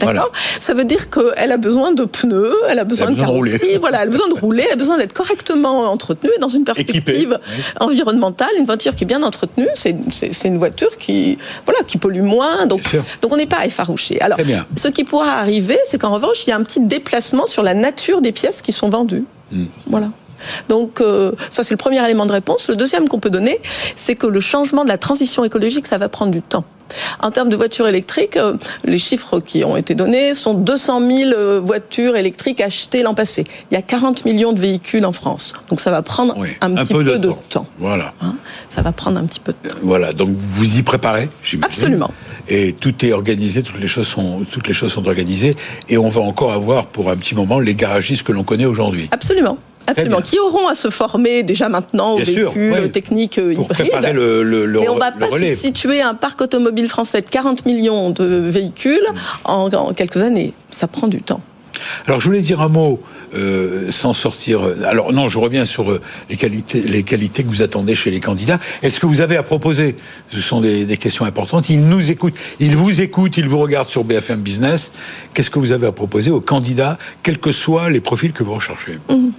Voilà. 0.00 0.20
D'accord 0.20 0.32
Ça 0.60 0.74
veut 0.74 0.84
dire 0.84 1.10
qu'elle 1.10 1.52
a 1.52 1.56
besoin 1.56 1.92
de 1.92 2.04
pneus, 2.04 2.54
elle 2.68 2.78
a 2.78 2.84
besoin, 2.84 3.06
besoin 3.08 3.16
de 3.16 3.26
carrosserie, 3.26 3.78
voilà, 3.80 4.02
elle 4.02 4.08
a 4.08 4.10
besoin 4.10 4.28
de 4.28 4.34
rouler, 4.34 4.64
elle 4.66 4.72
a 4.72 4.76
besoin 4.76 4.98
d'être 4.98 5.12
correctement 5.12 5.90
entretenue 5.90 6.32
et 6.36 6.40
dans 6.40 6.48
une 6.48 6.64
perspective 6.64 7.38
oui. 7.56 7.62
environnementale. 7.80 8.48
Une 8.58 8.66
voiture 8.66 8.94
qui 8.94 9.04
est 9.04 9.06
bien 9.06 9.22
entretenue, 9.22 9.68
c'est 9.74 9.96
c'est- 10.10 10.32
c'est 10.32 10.48
une 10.48 10.58
voiture 10.58 10.96
qui, 10.98 11.38
voilà, 11.66 11.80
qui 11.86 11.98
pollue 11.98 12.22
moins. 12.22 12.66
Donc, 12.66 12.82
donc 13.20 13.32
on 13.32 13.36
n'est 13.36 13.46
pas 13.46 13.64
effarouché. 13.66 14.20
Alors, 14.20 14.38
ce 14.76 14.88
qui 14.88 15.04
pourra 15.04 15.32
arriver, 15.34 15.78
c'est 15.86 15.98
qu'en 15.98 16.12
revanche, 16.12 16.46
il 16.46 16.50
y 16.50 16.52
a 16.52 16.56
un 16.56 16.62
petit 16.62 16.80
déplacement 16.80 17.46
sur 17.46 17.62
la 17.62 17.74
nature 17.74 18.20
des 18.20 18.32
pièces 18.32 18.62
qui 18.62 18.72
sont 18.72 18.88
vendues. 18.88 19.24
Hmm. 19.50 19.64
Voilà. 19.86 20.08
Donc 20.68 21.00
euh, 21.00 21.32
ça 21.50 21.64
c'est 21.64 21.74
le 21.74 21.78
premier 21.78 22.04
élément 22.04 22.26
de 22.26 22.32
réponse. 22.32 22.68
Le 22.68 22.76
deuxième 22.76 23.08
qu'on 23.08 23.20
peut 23.20 23.30
donner, 23.30 23.60
c'est 23.96 24.14
que 24.14 24.26
le 24.26 24.40
changement 24.40 24.84
de 24.84 24.88
la 24.88 24.98
transition 24.98 25.44
écologique, 25.44 25.86
ça 25.86 25.98
va 25.98 26.08
prendre 26.08 26.32
du 26.32 26.42
temps. 26.42 26.64
En 27.20 27.30
termes 27.30 27.48
de 27.48 27.56
voitures 27.56 27.88
électriques, 27.88 28.36
euh, 28.36 28.54
les 28.84 28.98
chiffres 28.98 29.40
qui 29.40 29.64
ont 29.64 29.76
été 29.76 29.94
donnés 29.94 30.34
sont 30.34 30.54
200 30.54 31.00
000 31.00 31.30
euh, 31.32 31.60
voitures 31.60 32.16
électriques 32.16 32.60
achetées 32.60 33.02
l'an 33.02 33.14
passé. 33.14 33.44
Il 33.70 33.74
y 33.74 33.76
a 33.76 33.82
40 33.82 34.24
millions 34.24 34.52
de 34.52 34.60
véhicules 34.60 35.04
en 35.04 35.12
France. 35.12 35.54
Donc 35.68 35.80
ça 35.80 35.90
va 35.90 36.02
prendre 36.02 36.34
Oui, 36.36 36.50
un, 36.60 36.74
petit 36.74 36.92
peu, 36.92 37.18
de, 37.18 37.32
temps. 37.48 37.66
Voilà. 37.78 38.12
hein. 38.20 38.34
Ça 38.68 38.82
va 38.82 38.92
prendre 38.92 39.18
un 39.18 39.24
petit 39.24 39.40
peu 39.40 39.54
de 39.62 39.68
temps. 39.68 39.76
Voilà, 39.82 40.12
donc 40.12 40.30
vous 40.30 40.78
y 40.78 40.82
préparez, 40.82 41.28
j'imagine. 41.42 41.72
Absolument. 41.72 42.10
et 42.48 42.72
tout 42.72 43.04
est 43.04 43.12
organisé, 43.12 43.62
toutes 43.62 43.80
les 43.80 43.88
choses 43.88 44.08
sont, 44.08 44.44
toutes 44.50 44.68
les 44.68 44.74
choses 44.74 44.92
sont 44.92 45.06
organisées, 45.06 45.56
et 45.88 45.98
on 45.98 46.08
va 46.08 46.20
encore 46.20 46.52
avoir 46.52 46.86
pour 46.86 47.10
un 47.10 47.16
petit 47.16 47.34
moment 47.34 47.58
les 47.58 47.74
garagistes 47.74 48.22
que 48.22 48.32
l'on 48.32 48.44
connaît 48.44 48.66
aujourd'hui. 48.66 49.08
Absolument. 49.12 49.58
Absolument. 49.86 50.20
Qui 50.20 50.38
auront 50.38 50.68
à 50.68 50.74
se 50.74 50.90
former 50.90 51.42
déjà 51.42 51.68
maintenant 51.68 52.12
aux 52.12 52.18
véhicules 52.18 52.90
techniques 52.92 53.38
euh, 53.38 53.54
Pour 53.54 53.68
Préparer 53.68 54.12
le, 54.12 54.42
le, 54.42 54.66
le, 54.66 54.80
Mais 54.80 54.88
on 54.88 54.94
ne 54.94 55.00
va 55.00 55.12
pas 55.12 55.28
substituer 55.36 56.02
un 56.02 56.14
parc 56.14 56.40
automobile 56.40 56.88
français 56.88 57.20
de 57.20 57.28
40 57.28 57.66
millions 57.66 58.10
de 58.10 58.24
véhicules 58.24 59.06
en 59.44 59.92
quelques 59.92 60.18
années. 60.18 60.54
Ça 60.70 60.86
prend 60.86 61.08
du 61.08 61.22
temps. 61.22 61.40
Alors 62.06 62.20
je 62.20 62.26
voulais 62.26 62.40
dire 62.40 62.60
un 62.60 62.68
mot 62.68 63.00
euh, 63.34 63.90
sans 63.90 64.14
sortir. 64.14 64.60
Alors 64.86 65.12
non, 65.12 65.28
je 65.28 65.38
reviens 65.38 65.64
sur 65.64 65.90
euh, 65.90 66.00
les 66.28 66.36
qualités, 66.36 66.82
les 66.82 67.02
qualités 67.02 67.42
que 67.42 67.48
vous 67.48 67.62
attendez 67.62 67.94
chez 67.94 68.10
les 68.10 68.20
candidats. 68.20 68.58
Est-ce 68.82 69.00
que 69.00 69.06
vous 69.06 69.20
avez 69.20 69.36
à 69.36 69.42
proposer? 69.42 69.96
Ce 70.28 70.40
sont 70.40 70.60
des, 70.60 70.84
des, 70.84 70.96
questions 70.96 71.24
importantes. 71.24 71.70
Ils 71.70 71.86
nous 71.86 72.10
écoutent, 72.10 72.34
ils 72.60 72.76
vous 72.76 73.00
écoutent, 73.00 73.36
ils 73.36 73.48
vous 73.48 73.58
regardent 73.58 73.88
sur 73.88 74.04
BFM 74.04 74.40
Business. 74.40 74.92
Qu'est-ce 75.34 75.50
que 75.50 75.58
vous 75.58 75.72
avez 75.72 75.86
à 75.86 75.92
proposer 75.92 76.30
aux 76.30 76.40
candidats, 76.40 76.98
quels 77.22 77.38
que 77.38 77.52
soient 77.52 77.88
les 77.90 78.00
profils 78.00 78.32
que 78.32 78.42
vous 78.42 78.54
recherchez? 78.54 78.98
Mmh. 79.08 79.30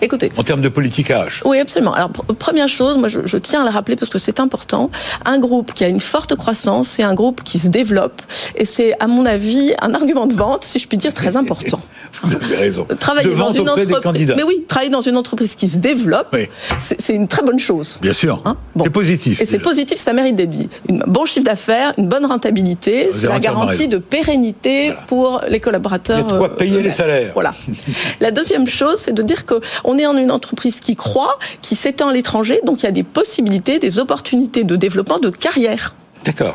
Écoutez, 0.00 0.32
en 0.36 0.42
termes 0.42 0.62
de 0.62 0.68
politique 0.68 1.10
H. 1.10 1.42
Oui, 1.44 1.58
absolument. 1.58 1.92
Alors 1.92 2.10
première 2.10 2.68
chose, 2.68 2.96
moi 2.98 3.08
je, 3.08 3.26
je 3.26 3.36
tiens 3.36 3.62
à 3.62 3.64
la 3.64 3.70
rappeler 3.70 3.96
parce 3.96 4.10
que 4.10 4.18
c'est 4.18 4.40
important. 4.40 4.90
Un 5.24 5.38
groupe 5.38 5.74
qui 5.74 5.84
a 5.84 5.88
une 5.88 6.00
forte 6.00 6.34
croissance, 6.36 6.88
c'est 6.88 7.02
un 7.02 7.14
groupe 7.14 7.42
qui 7.44 7.58
se 7.58 7.68
développe, 7.68 8.22
et 8.56 8.64
c'est 8.64 8.94
à 9.00 9.06
mon 9.06 9.26
avis 9.26 9.72
un 9.82 9.94
argument 9.94 10.26
de 10.26 10.34
vente, 10.34 10.64
si 10.64 10.78
je 10.78 10.88
puis 10.88 10.96
dire, 10.96 11.12
très 11.12 11.36
important. 11.36 11.73
Vous 12.22 12.34
avez 12.34 12.56
raison. 12.56 12.86
Travailler 12.98 13.30
de 13.30 13.34
dans 13.34 13.50
une 13.50 13.68
entreprise, 13.68 14.34
mais 14.36 14.42
oui, 14.42 14.64
travailler 14.66 14.90
dans 14.90 15.00
une 15.00 15.16
entreprise 15.16 15.54
qui 15.54 15.68
se 15.68 15.78
développe, 15.78 16.28
oui. 16.32 16.48
c'est 16.78 17.14
une 17.14 17.28
très 17.28 17.42
bonne 17.42 17.58
chose. 17.58 17.98
Bien 18.00 18.12
sûr. 18.12 18.40
Hein 18.44 18.56
bon. 18.74 18.84
C'est 18.84 18.90
positif. 18.90 19.40
Et 19.40 19.46
c'est 19.46 19.58
positif, 19.58 19.98
ça 19.98 20.12
mérite 20.12 20.36
d'être 20.36 20.50
dit. 20.50 20.68
Un 20.90 20.98
bon 21.06 21.24
chiffre 21.24 21.44
d'affaires, 21.44 21.92
une 21.98 22.06
bonne 22.06 22.26
rentabilité, 22.26 23.10
c'est 23.12 23.28
la 23.28 23.38
garantie 23.38 23.88
de 23.88 23.98
pérennité 23.98 24.86
voilà. 24.86 25.02
pour 25.06 25.40
les 25.48 25.60
collaborateurs. 25.60 26.18
Il 26.18 26.22
y 26.22 26.30
a 26.30 26.32
de 26.32 26.38
quoi 26.38 26.56
payer 26.56 26.78
euh, 26.78 26.82
les 26.82 26.90
salaires. 26.90 27.32
Voilà. 27.34 27.52
la 28.20 28.30
deuxième 28.30 28.66
chose, 28.66 28.96
c'est 28.96 29.14
de 29.14 29.22
dire 29.22 29.44
qu'on 29.46 29.98
est 29.98 30.06
en 30.06 30.16
une 30.16 30.30
entreprise 30.30 30.80
qui 30.80 30.96
croît, 30.96 31.38
qui 31.62 31.76
s'étend 31.76 32.08
à 32.08 32.12
l'étranger, 32.12 32.60
donc 32.64 32.82
il 32.82 32.86
y 32.86 32.88
a 32.88 32.92
des 32.92 33.02
possibilités, 33.02 33.78
des 33.78 33.98
opportunités 33.98 34.64
de 34.64 34.76
développement 34.76 35.18
de 35.18 35.30
carrière. 35.30 35.94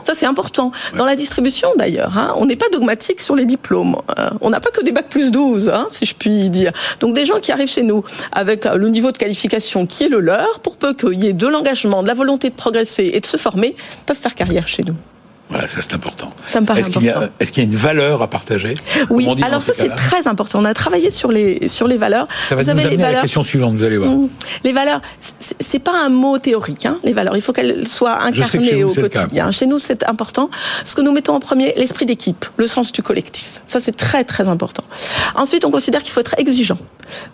Ça, 0.05 0.13
c'est 0.15 0.25
important. 0.25 0.71
Dans 0.97 1.05
la 1.05 1.15
distribution, 1.15 1.69
d'ailleurs, 1.77 2.17
hein, 2.17 2.33
on 2.37 2.45
n'est 2.45 2.55
pas 2.55 2.69
dogmatique 2.71 3.21
sur 3.21 3.35
les 3.35 3.45
diplômes. 3.45 3.95
Euh, 4.17 4.29
on 4.41 4.49
n'a 4.49 4.59
pas 4.59 4.71
que 4.71 4.83
des 4.83 4.91
bacs 4.91 5.09
plus 5.09 5.31
12, 5.31 5.69
hein, 5.69 5.87
si 5.91 6.05
je 6.05 6.15
puis 6.15 6.49
dire. 6.49 6.71
Donc, 6.99 7.15
des 7.15 7.25
gens 7.25 7.39
qui 7.39 7.51
arrivent 7.51 7.69
chez 7.69 7.83
nous 7.83 8.03
avec 8.31 8.65
le 8.65 8.89
niveau 8.89 9.11
de 9.11 9.17
qualification 9.17 9.85
qui 9.85 10.05
est 10.05 10.09
le 10.09 10.19
leur, 10.19 10.59
pour 10.59 10.77
peu 10.77 10.93
qu'il 10.93 11.19
y 11.19 11.27
ait 11.27 11.33
de 11.33 11.47
l'engagement, 11.47 12.03
de 12.03 12.07
la 12.07 12.13
volonté 12.13 12.49
de 12.49 12.55
progresser 12.55 13.11
et 13.13 13.19
de 13.19 13.25
se 13.25 13.37
former, 13.37 13.75
peuvent 14.05 14.17
faire 14.17 14.35
carrière 14.35 14.67
chez 14.67 14.83
nous. 14.83 14.95
Voilà, 15.49 15.67
ça 15.67 15.81
c'est 15.81 15.93
important. 15.93 16.29
Ça 16.47 16.61
me 16.61 16.65
paraît 16.65 16.81
est-ce 16.81 16.89
important. 16.89 16.99
Qu'il 16.99 17.21
y 17.21 17.25
a, 17.25 17.29
est-ce 17.39 17.51
qu'il 17.51 17.63
y 17.63 17.65
a 17.65 17.69
une 17.69 17.75
valeur 17.75 18.21
à 18.21 18.29
partager? 18.29 18.75
Oui, 19.09 19.27
alors 19.41 19.61
ça 19.61 19.73
c'est 19.73 19.89
très 19.89 20.27
important. 20.27 20.59
On 20.59 20.65
a 20.65 20.73
travaillé 20.73 21.09
sur 21.09 21.31
les, 21.31 21.67
sur 21.67 21.87
les 21.87 21.97
valeurs. 21.97 22.27
Ça 22.47 22.55
va 22.55 22.61
vous 22.61 22.69
nous 22.69 22.77
savez, 22.77 22.95
les 22.95 23.01
à 23.01 23.05
valeurs... 23.05 23.15
la 23.15 23.21
question 23.21 23.41
suivante, 23.41 23.75
vous 23.75 23.83
allez 23.83 23.97
voir. 23.97 24.11
Mmh. 24.11 24.29
Les 24.63 24.73
valeurs, 24.73 25.01
c'est 25.59 25.79
pas 25.79 26.05
un 26.05 26.09
mot 26.09 26.37
théorique, 26.37 26.85
hein, 26.85 26.99
les 27.03 27.13
valeurs. 27.13 27.35
Il 27.35 27.41
faut 27.41 27.53
qu'elles 27.53 27.87
soient 27.87 28.21
incarnées 28.23 28.83
au 28.83 28.93
quotidien. 28.93 29.49
Chez 29.51 29.65
nous, 29.65 29.79
c'est 29.79 30.03
important. 30.03 30.49
Ce 30.85 30.93
que 30.93 31.01
nous 31.01 31.11
mettons 31.11 31.33
en 31.33 31.39
premier, 31.39 31.73
l'esprit 31.77 32.05
d'équipe, 32.05 32.45
le 32.57 32.67
sens 32.67 32.91
du 32.91 33.01
collectif. 33.01 33.61
Ça, 33.65 33.79
c'est 33.79 33.97
très, 33.97 34.23
très 34.23 34.47
important. 34.47 34.83
Ensuite, 35.35 35.65
on 35.65 35.71
considère 35.71 36.03
qu'il 36.03 36.11
faut 36.11 36.19
être 36.21 36.35
exigeant. 36.37 36.77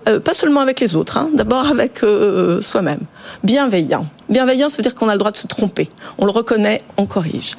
Euh, 0.08 0.20
pas 0.20 0.34
seulement 0.34 0.62
avec 0.62 0.80
les 0.80 0.96
autres, 0.96 1.18
hein, 1.18 1.30
d'abord 1.34 1.68
avec 1.68 2.04
euh, 2.04 2.62
soi-même. 2.62 3.02
Bienveillant. 3.44 4.08
Bienveillant, 4.30 4.70
ça 4.70 4.78
veut 4.78 4.84
dire 4.84 4.96
qu'on 4.96 5.10
a 5.10 5.14
le 5.14 5.20
droit 5.20 5.32
de 5.32 5.38
se 5.38 5.48
tromper. 5.48 5.90
On 6.18 6.26
le 6.26 6.32
reconnaît, 6.32 6.82
on 6.98 7.06
corrige. 7.06 7.56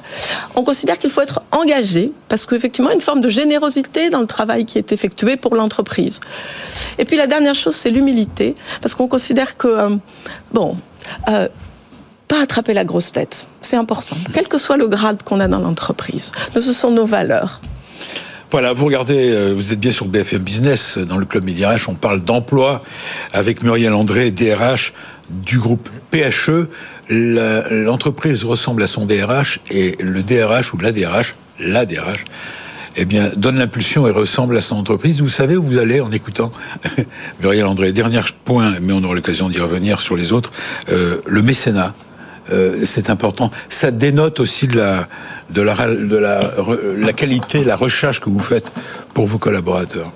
On 0.55 0.63
considère 0.63 0.97
qu'il 0.99 1.09
faut 1.09 1.21
être 1.21 1.41
engagé, 1.51 2.11
parce 2.27 2.45
qu'effectivement, 2.45 2.91
une 2.91 3.01
forme 3.01 3.21
de 3.21 3.29
générosité 3.29 4.09
dans 4.09 4.19
le 4.19 4.27
travail 4.27 4.65
qui 4.65 4.77
est 4.77 4.91
effectué 4.91 5.37
pour 5.37 5.55
l'entreprise. 5.55 6.19
Et 6.97 7.05
puis 7.05 7.17
la 7.17 7.27
dernière 7.27 7.55
chose, 7.55 7.75
c'est 7.75 7.89
l'humilité, 7.89 8.55
parce 8.81 8.95
qu'on 8.95 9.07
considère 9.07 9.57
que, 9.57 9.67
euh, 9.67 9.89
bon, 10.51 10.77
pas 12.27 12.41
attraper 12.41 12.73
la 12.73 12.83
grosse 12.83 13.11
tête, 13.13 13.47
c'est 13.61 13.77
important, 13.77 14.17
quel 14.33 14.47
que 14.49 14.57
soit 14.57 14.75
le 14.75 14.87
grade 14.87 15.23
qu'on 15.23 15.39
a 15.39 15.47
dans 15.47 15.59
l'entreprise. 15.59 16.33
Ce 16.53 16.73
sont 16.73 16.91
nos 16.91 17.05
valeurs. 17.05 17.61
Voilà, 18.49 18.71
vous 18.71 18.85
regardez, 18.85 19.53
vous 19.53 19.73
êtes 19.73 19.79
bien 19.79 19.91
sur 19.91 20.05
BFM 20.05 20.41
Business, 20.41 20.97
dans 20.97 21.17
le 21.17 21.25
club 21.25 21.43
MédirH, 21.43 21.89
on 21.89 21.95
parle 21.95 22.23
d'emploi 22.23 22.81
avec 23.33 23.61
Muriel 23.61 23.93
André, 23.93 24.31
DRH 24.31 24.93
du 25.29 25.59
groupe 25.59 25.89
PHE. 26.11 26.69
L'entreprise 27.09 28.45
ressemble 28.45 28.83
à 28.83 28.87
son 28.87 29.05
DRH 29.05 29.59
et 29.69 29.97
le 29.99 30.23
DRH 30.23 30.73
ou 30.73 30.77
la 30.77 30.93
DRH, 30.93 31.35
la 31.59 31.85
DRH, 31.85 32.23
eh 32.95 33.05
bien, 33.05 33.29
donne 33.35 33.57
l'impulsion 33.57 34.07
et 34.07 34.11
ressemble 34.11 34.57
à 34.57 34.61
son 34.61 34.77
entreprise. 34.77 35.21
Vous 35.21 35.29
savez 35.29 35.57
où 35.57 35.63
vous 35.63 35.77
allez 35.77 35.99
en 35.99 36.11
écoutant 36.11 36.51
Muriel 37.41 37.65
André. 37.65 37.91
Dernier 37.91 38.21
point, 38.45 38.75
mais 38.81 38.93
on 38.93 39.03
aura 39.03 39.13
l'occasion 39.13 39.49
d'y 39.49 39.59
revenir 39.59 39.99
sur 39.99 40.15
les 40.15 40.31
autres. 40.31 40.51
Euh, 40.89 41.21
le 41.25 41.41
mécénat, 41.41 41.93
euh, 42.51 42.85
c'est 42.85 43.09
important. 43.09 43.51
Ça 43.69 43.91
dénote 43.91 44.39
aussi 44.39 44.67
de 44.67 44.79
la, 44.79 45.07
qualité, 47.13 47.63
la 47.63 47.75
recherche 47.75 48.19
que 48.19 48.29
vous 48.29 48.39
faites 48.39 48.71
pour 49.13 49.27
vos 49.27 49.37
collaborateurs. 49.37 50.11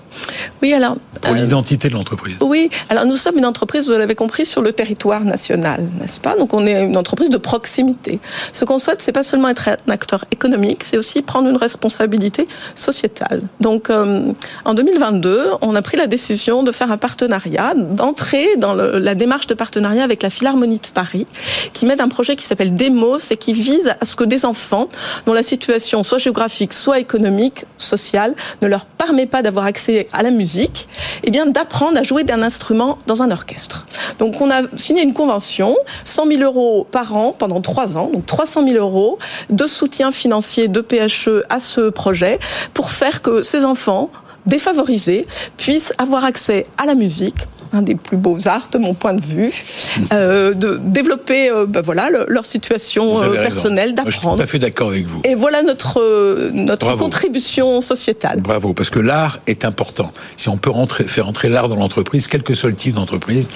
Oui, 0.61 0.73
alors. 0.73 0.97
Pour 1.21 1.33
euh, 1.33 1.37
l'identité 1.37 1.87
de 1.87 1.93
l'entreprise. 1.93 2.35
Oui, 2.41 2.69
alors 2.89 3.05
nous 3.05 3.15
sommes 3.15 3.37
une 3.37 3.45
entreprise, 3.45 3.87
vous 3.87 3.93
l'avez 3.93 4.15
compris, 4.15 4.45
sur 4.45 4.61
le 4.61 4.73
territoire 4.73 5.23
national, 5.23 5.89
n'est-ce 5.99 6.19
pas? 6.19 6.35
Donc 6.35 6.53
on 6.53 6.65
est 6.65 6.83
une 6.83 6.97
entreprise 6.97 7.29
de 7.29 7.37
proximité. 7.37 8.19
Ce 8.53 8.65
qu'on 8.65 8.79
souhaite, 8.79 9.01
c'est 9.01 9.11
pas 9.11 9.23
seulement 9.23 9.49
être 9.49 9.69
un 9.69 9.91
acteur 9.91 10.25
économique, 10.31 10.83
c'est 10.83 10.97
aussi 10.97 11.21
prendre 11.21 11.49
une 11.49 11.57
responsabilité 11.57 12.47
sociétale. 12.75 13.41
Donc 13.59 13.89
euh, 13.89 14.31
en 14.65 14.73
2022, 14.73 15.41
on 15.61 15.75
a 15.75 15.81
pris 15.81 15.97
la 15.97 16.07
décision 16.07 16.63
de 16.63 16.71
faire 16.71 16.91
un 16.91 16.97
partenariat, 16.97 17.73
d'entrer 17.75 18.55
dans 18.57 18.73
le, 18.73 18.97
la 18.97 19.15
démarche 19.15 19.47
de 19.47 19.53
partenariat 19.53 20.03
avec 20.03 20.23
la 20.23 20.29
Philharmonie 20.29 20.79
de 20.79 20.87
Paris, 20.93 21.25
qui 21.73 21.85
mène 21.85 22.01
un 22.01 22.09
projet 22.09 22.35
qui 22.35 22.45
s'appelle 22.45 22.75
Demos 22.75 23.19
et 23.31 23.37
qui 23.37 23.53
vise 23.53 23.93
à 23.99 24.05
ce 24.05 24.15
que 24.15 24.23
des 24.23 24.45
enfants 24.45 24.87
dont 25.25 25.33
la 25.33 25.43
situation 25.43 26.03
soit 26.03 26.17
géographique, 26.17 26.73
soit 26.73 26.99
économique, 26.99 27.65
sociale, 27.77 28.35
ne 28.61 28.67
leur 28.67 28.85
permet 28.85 29.25
pas 29.25 29.41
d'avoir 29.41 29.65
accès 29.65 30.00
à 30.13 30.23
la 30.23 30.31
musique, 30.31 30.87
eh 31.23 31.31
bien 31.31 31.45
d'apprendre 31.45 31.97
à 31.97 32.03
jouer 32.03 32.23
d'un 32.23 32.41
instrument 32.41 32.97
dans 33.07 33.21
un 33.21 33.31
orchestre. 33.31 33.85
Donc 34.19 34.41
on 34.41 34.49
a 34.51 34.61
signé 34.75 35.01
une 35.03 35.13
convention, 35.13 35.75
100 36.03 36.27
000 36.27 36.41
euros 36.41 36.87
par 36.89 37.15
an 37.15 37.33
pendant 37.37 37.61
trois 37.61 37.97
ans, 37.97 38.09
donc 38.11 38.25
300 38.25 38.65
000 38.67 38.77
euros 38.77 39.19
de 39.49 39.67
soutien 39.67 40.11
financier 40.11 40.67
de 40.67 40.81
PHE 40.81 41.43
à 41.49 41.59
ce 41.59 41.89
projet 41.89 42.39
pour 42.73 42.91
faire 42.91 43.21
que 43.21 43.41
ces 43.41 43.65
enfants 43.65 44.09
défavorisés 44.45 45.25
puissent 45.57 45.93
avoir 45.97 46.25
accès 46.25 46.65
à 46.77 46.85
la 46.85 46.95
musique 46.95 47.47
un 47.73 47.81
des 47.81 47.95
plus 47.95 48.17
beaux 48.17 48.47
arts 48.47 48.69
de 48.71 48.77
mon 48.77 48.93
point 48.93 49.13
de 49.13 49.21
vue, 49.21 49.51
euh, 50.13 50.53
de 50.53 50.79
développer 50.81 51.49
euh, 51.49 51.65
ben 51.65 51.81
voilà, 51.81 52.09
le, 52.09 52.25
leur 52.27 52.45
situation 52.45 53.21
euh, 53.21 53.33
personnelle, 53.33 53.93
d'apprendre. 53.93 54.11
Je 54.11 54.19
suis 54.19 54.27
tout 54.27 54.41
à 54.41 54.45
fait 54.45 54.59
d'accord 54.59 54.89
avec 54.89 55.05
vous. 55.05 55.21
Et 55.23 55.35
voilà 55.35 55.63
notre, 55.63 56.51
notre 56.53 56.87
Bravo. 56.87 57.03
contribution 57.03 57.81
sociétale. 57.81 58.41
Bravo, 58.41 58.73
parce 58.73 58.89
que 58.89 58.99
l'art 58.99 59.39
est 59.47 59.65
important. 59.65 60.11
Si 60.37 60.49
on 60.49 60.57
peut 60.57 60.69
rentrer, 60.69 61.05
faire 61.05 61.27
entrer 61.27 61.49
l'art 61.49 61.69
dans 61.69 61.75
l'entreprise, 61.75 62.27
quel 62.27 62.43
que 62.43 62.53
soit 62.53 62.69
le 62.69 62.75
type 62.75 62.95
d'entreprise, 62.95 63.47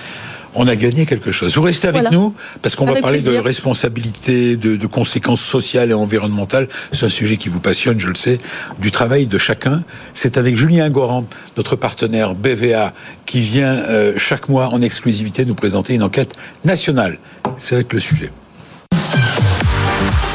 on 0.56 0.68
a 0.68 0.76
gagné 0.76 1.06
quelque 1.06 1.32
chose. 1.32 1.56
Vous 1.56 1.62
restez 1.62 1.88
avec 1.88 2.02
voilà. 2.02 2.18
nous 2.18 2.34
parce 2.62 2.76
qu'on 2.76 2.86
va 2.86 2.94
parler 2.94 3.20
plaisir. 3.20 3.34
de 3.34 3.46
responsabilité, 3.46 4.56
de, 4.56 4.76
de, 4.76 4.88
conséquences 4.88 5.42
sociales 5.42 5.92
et 5.92 5.94
environnementales. 5.94 6.68
C'est 6.92 7.06
un 7.06 7.10
sujet 7.10 7.38
qui 7.38 7.50
vous 7.50 7.60
passionne, 7.60 8.00
je 8.00 8.08
le 8.08 8.16
sais, 8.16 8.38
du 8.80 8.92
travail 8.92 9.28
de 9.28 9.38
chacun. 9.38 9.84
C'est 10.14 10.38
avec 10.38 10.56
Julien 10.56 10.90
Goran, 10.90 11.26
notre 11.58 11.76
partenaire 11.76 12.36
BVA, 12.36 12.94
qui 13.26 13.42
vient 13.42 13.74
euh, 13.74 14.14
chaque 14.18 14.50
mois 14.50 14.70
en 14.70 14.82
exclusivité 14.82 15.46
nous 15.46 15.56
présenter 15.56 15.94
une 15.94 16.04
enquête 16.04 16.34
nationale. 16.64 17.18
Ça 17.58 17.76
va 17.76 17.82
être 17.82 17.94
le 17.94 18.00
sujet. 18.00 18.32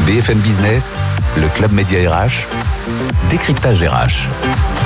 BFM 0.06 0.38
Business, 0.38 0.96
le 1.36 1.48
club 1.48 1.72
média 1.72 2.10
RH, 2.10 2.46
décryptage 3.30 3.82
RH. 3.82 4.79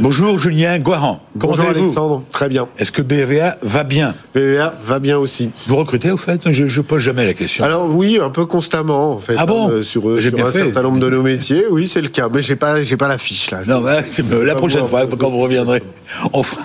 Bonjour 0.00 0.38
Julien 0.38 0.78
Guaran. 0.78 1.20
Comment 1.38 1.52
Bonjour 1.52 1.68
Alexandre, 1.68 2.22
très 2.32 2.48
bien. 2.48 2.68
Est-ce 2.78 2.90
que 2.90 3.02
BVA 3.02 3.58
va 3.60 3.84
bien 3.84 4.14
BVA 4.34 4.72
va 4.82 4.98
bien 4.98 5.18
aussi. 5.18 5.50
Vous 5.66 5.76
recrutez 5.76 6.10
au 6.10 6.16
fait 6.16 6.50
Je 6.50 6.64
ne 6.64 6.82
pose 6.82 7.02
jamais 7.02 7.26
la 7.26 7.34
question. 7.34 7.64
Alors 7.64 7.86
oui, 7.86 8.18
un 8.18 8.30
peu 8.30 8.46
constamment 8.46 9.12
en 9.12 9.18
fait. 9.18 9.34
Ah 9.36 9.44
bon 9.44 9.68
euh, 9.68 9.82
Sur, 9.82 10.02
sur 10.18 10.32
bien 10.32 10.46
un 10.46 10.50
fait. 10.50 10.64
certain 10.64 10.82
nombre 10.82 11.00
de 11.00 11.10
nos 11.10 11.20
métiers, 11.22 11.64
oui 11.70 11.86
c'est 11.86 12.00
le 12.00 12.08
cas. 12.08 12.30
Mais 12.32 12.40
j'ai 12.40 12.56
pas, 12.56 12.82
j'ai 12.82 12.96
pas 12.96 13.08
la 13.08 13.18
fiche 13.18 13.50
là. 13.50 13.60
Non, 13.66 13.82
bah, 13.82 14.00
la 14.42 14.54
prochaine 14.54 14.86
fois, 14.86 15.04
quand 15.18 15.28
vous 15.28 15.40
reviendrez, 15.40 15.82
on 16.32 16.42
fera 16.42 16.62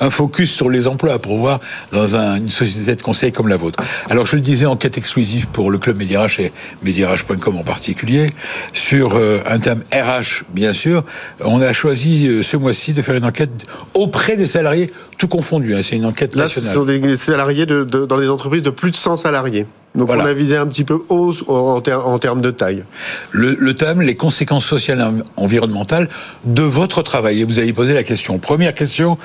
un 0.00 0.10
focus 0.10 0.52
sur 0.52 0.70
les 0.70 0.86
emplois 0.86 1.18
pour 1.18 1.36
voir 1.38 1.60
dans 1.92 2.16
un, 2.16 2.36
une 2.36 2.48
société 2.48 2.94
de 2.96 3.02
conseil 3.02 3.32
comme 3.32 3.48
la 3.48 3.56
vôtre. 3.56 3.82
Alors 4.10 4.26
je 4.26 4.36
le 4.36 4.42
disais, 4.42 4.66
enquête 4.66 4.98
exclusive 4.98 5.46
pour 5.48 5.70
le 5.70 5.78
club 5.78 5.98
Médirach 5.98 6.38
et 6.38 6.52
Médirach.com 6.82 7.56
en 7.56 7.62
particulier, 7.64 8.30
sur 8.72 9.14
euh, 9.16 9.38
un 9.46 9.58
thème 9.58 9.82
RH 9.92 10.44
bien 10.50 10.72
sûr. 10.72 11.04
On 11.40 11.60
a 11.60 11.72
choisi 11.72 12.26
euh, 12.28 12.42
ce 12.42 12.56
mois-ci 12.56 12.92
de 12.92 13.02
faire 13.02 13.14
une 13.16 13.24
enquête 13.24 13.50
auprès 13.94 14.36
des 14.36 14.46
salariés, 14.46 14.90
tout 15.18 15.28
confondu. 15.28 15.74
Hein, 15.74 15.80
c'est 15.82 15.96
une 15.96 16.06
enquête 16.06 16.34
Là, 16.34 16.44
nationale. 16.44 16.68
ce 16.70 16.74
sont 16.74 16.84
des 16.84 17.16
salariés 17.16 17.66
de, 17.66 17.84
de, 17.84 18.06
dans 18.06 18.18
des 18.18 18.28
entreprises 18.28 18.62
de 18.62 18.70
plus 18.70 18.90
de 18.90 18.96
100 18.96 19.16
salariés. 19.16 19.66
Donc 19.94 20.08
on 20.08 20.18
a 20.18 20.32
visé 20.32 20.56
un 20.56 20.66
petit 20.66 20.84
peu 20.84 21.00
haut 21.10 21.34
en, 21.48 21.80
termes 22.18 22.40
de 22.40 22.50
taille. 22.50 22.84
Le, 23.30 23.72
thème, 23.74 24.00
les 24.00 24.14
conséquences 24.14 24.64
sociales 24.64 25.00
et 25.00 25.40
environnementales 25.40 26.08
de 26.44 26.62
votre 26.62 27.02
travail. 27.02 27.40
Et 27.40 27.44
vous 27.44 27.58
avez 27.58 27.72
posé 27.72 27.92
la 27.92 28.02
question. 28.02 28.38
Première 28.38 28.72
question, 28.72 29.18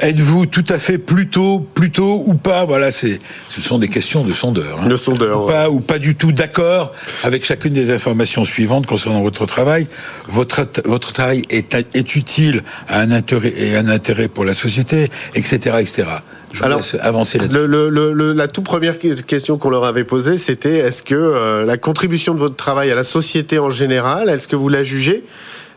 êtes-vous 0.00 0.46
tout 0.46 0.64
à 0.68 0.78
fait 0.78 0.96
plutôt, 0.96 1.60
plutôt 1.60 2.22
ou 2.26 2.34
pas 2.34 2.64
Voilà, 2.64 2.90
c'est, 2.90 3.20
ce 3.48 3.60
sont 3.60 3.78
des 3.78 3.88
questions 3.88 4.24
de 4.24 4.32
sondeurs. 4.32 4.80
Hein. 4.82 4.88
De 4.88 4.96
sondeurs. 4.96 5.44
Ou, 5.44 5.46
pas, 5.48 5.70
ou 5.70 5.80
pas 5.80 5.98
du 5.98 6.14
tout 6.14 6.32
d'accord 6.32 6.92
avec 7.22 7.44
chacune 7.44 7.74
des 7.74 7.90
informations 7.90 8.44
suivantes 8.44 8.86
concernant 8.86 9.22
votre 9.22 9.44
travail. 9.44 9.86
Votre, 10.28 10.66
votre 10.86 11.12
travail 11.12 11.42
est, 11.50 11.74
est 11.74 12.16
utile 12.16 12.62
à 12.88 13.00
un 13.00 13.10
intérêt 13.10 13.52
et 13.56 13.76
un 13.76 13.88
intérêt 13.88 14.28
pour 14.28 14.44
la 14.46 14.54
société, 14.54 15.10
etc., 15.34 15.76
etc. 15.80 16.04
Je 16.52 16.64
Alors, 16.64 16.80
avancer 17.00 17.38
la 17.38 18.48
toute 18.48 18.64
première 18.64 18.98
question 18.98 19.58
qu'on 19.58 19.70
leur 19.70 19.84
avait 19.84 20.04
posée, 20.04 20.38
c'était 20.38 20.78
est-ce 20.78 21.02
que 21.02 21.14
euh, 21.14 21.64
la 21.64 21.76
contribution 21.76 22.34
de 22.34 22.38
votre 22.38 22.56
travail 22.56 22.90
à 22.90 22.94
la 22.94 23.04
société 23.04 23.58
en 23.58 23.70
général, 23.70 24.28
est-ce 24.28 24.48
que 24.48 24.56
vous 24.56 24.68
la 24.68 24.84
jugez? 24.84 25.24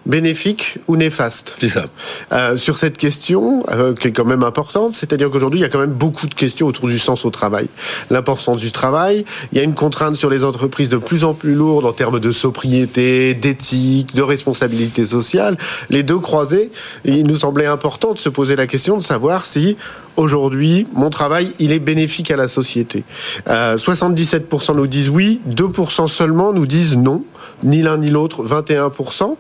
Bénéfique 0.06 0.78
ou 0.88 0.96
néfaste 0.96 1.56
C'est 1.60 1.70
ça. 1.70 1.86
Euh, 2.32 2.58
sur 2.58 2.78
cette 2.78 2.98
question, 2.98 3.64
euh, 3.70 3.94
qui 3.94 4.08
est 4.08 4.12
quand 4.12 4.26
même 4.26 4.44
importante, 4.44 4.94
c'est-à-dire 4.94 5.30
qu'aujourd'hui, 5.30 5.60
il 5.60 5.64
y 5.64 5.66
a 5.66 5.70
quand 5.70 5.80
même 5.80 5.94
beaucoup 5.94 6.28
de 6.28 6.34
questions 6.34 6.68
autour 6.68 6.88
du 6.88 7.00
sens 7.00 7.26
au 7.26 7.30
travail. 7.30 7.68
L'importance 8.10 8.60
du 8.60 8.72
travail, 8.72 9.26
il 9.52 9.58
y 9.58 9.62
a 9.62 9.64
une 9.64 9.76
contrainte 9.76 10.16
sur 10.16 10.30
les 10.30 10.44
entreprises 10.44 10.90
de 10.90 10.98
plus 10.98 11.24
en 11.24 11.34
plus 11.34 11.54
lourde 11.54 11.86
en 11.86 11.94
termes 11.94 12.20
de 12.20 12.32
sobriété, 12.32 13.34
d'éthique, 13.34 14.16
de 14.16 14.22
responsabilité 14.22 15.06
sociale. 15.06 15.58
Les 15.90 16.04
deux 16.04 16.20
croisés, 16.20 16.72
il 17.06 17.26
nous 17.26 17.38
semblait 17.38 17.66
important 17.66 18.14
de 18.14 18.20
se 18.20 18.30
poser 18.30 18.56
la 18.56 18.68
question 18.68 18.98
de 18.98 19.04
savoir 19.04 19.46
si 19.46 19.78
aujourd'hui, 20.18 20.88
mon 20.94 21.10
travail, 21.10 21.54
il 21.60 21.72
est 21.72 21.80
bénéfique 21.80 22.32
à 22.32 22.36
la 22.36 22.48
société. 22.48 23.04
Euh, 23.48 23.78
77% 23.78 24.76
nous 24.76 24.88
disent 24.88 25.10
oui, 25.10 25.40
2% 25.50 26.08
seulement 26.08 26.54
nous 26.54 26.66
disent 26.66 26.98
non 26.98 27.24
ni 27.64 27.82
l'un 27.82 27.98
ni 27.98 28.10
l'autre, 28.10 28.44
21%. 28.44 29.36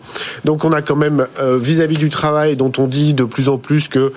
Donc 0.46 0.64
on 0.66 0.72
a 0.72 0.82
quand 0.82 0.96
même, 0.96 1.28
euh, 1.40 1.58
vis-à-vis 1.58 1.98
du 1.98 2.10
travail 2.10 2.56
dont 2.56 2.72
on 2.78 2.88
dit 2.88 3.14
de 3.14 3.24
plus 3.24 3.50
en 3.50 3.58
plus 3.58 3.88
que 3.88 4.14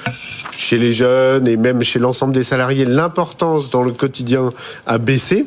chez 0.50 0.78
les 0.78 0.92
jeunes 0.92 1.48
et 1.48 1.56
même 1.56 1.82
chez 1.82 1.98
l'ensemble 1.98 2.34
des 2.34 2.44
salariés, 2.44 2.84
l'importance 2.84 3.70
dans 3.70 3.82
le 3.82 3.92
quotidien 3.92 4.50
a 4.86 4.98
baissé 4.98 5.46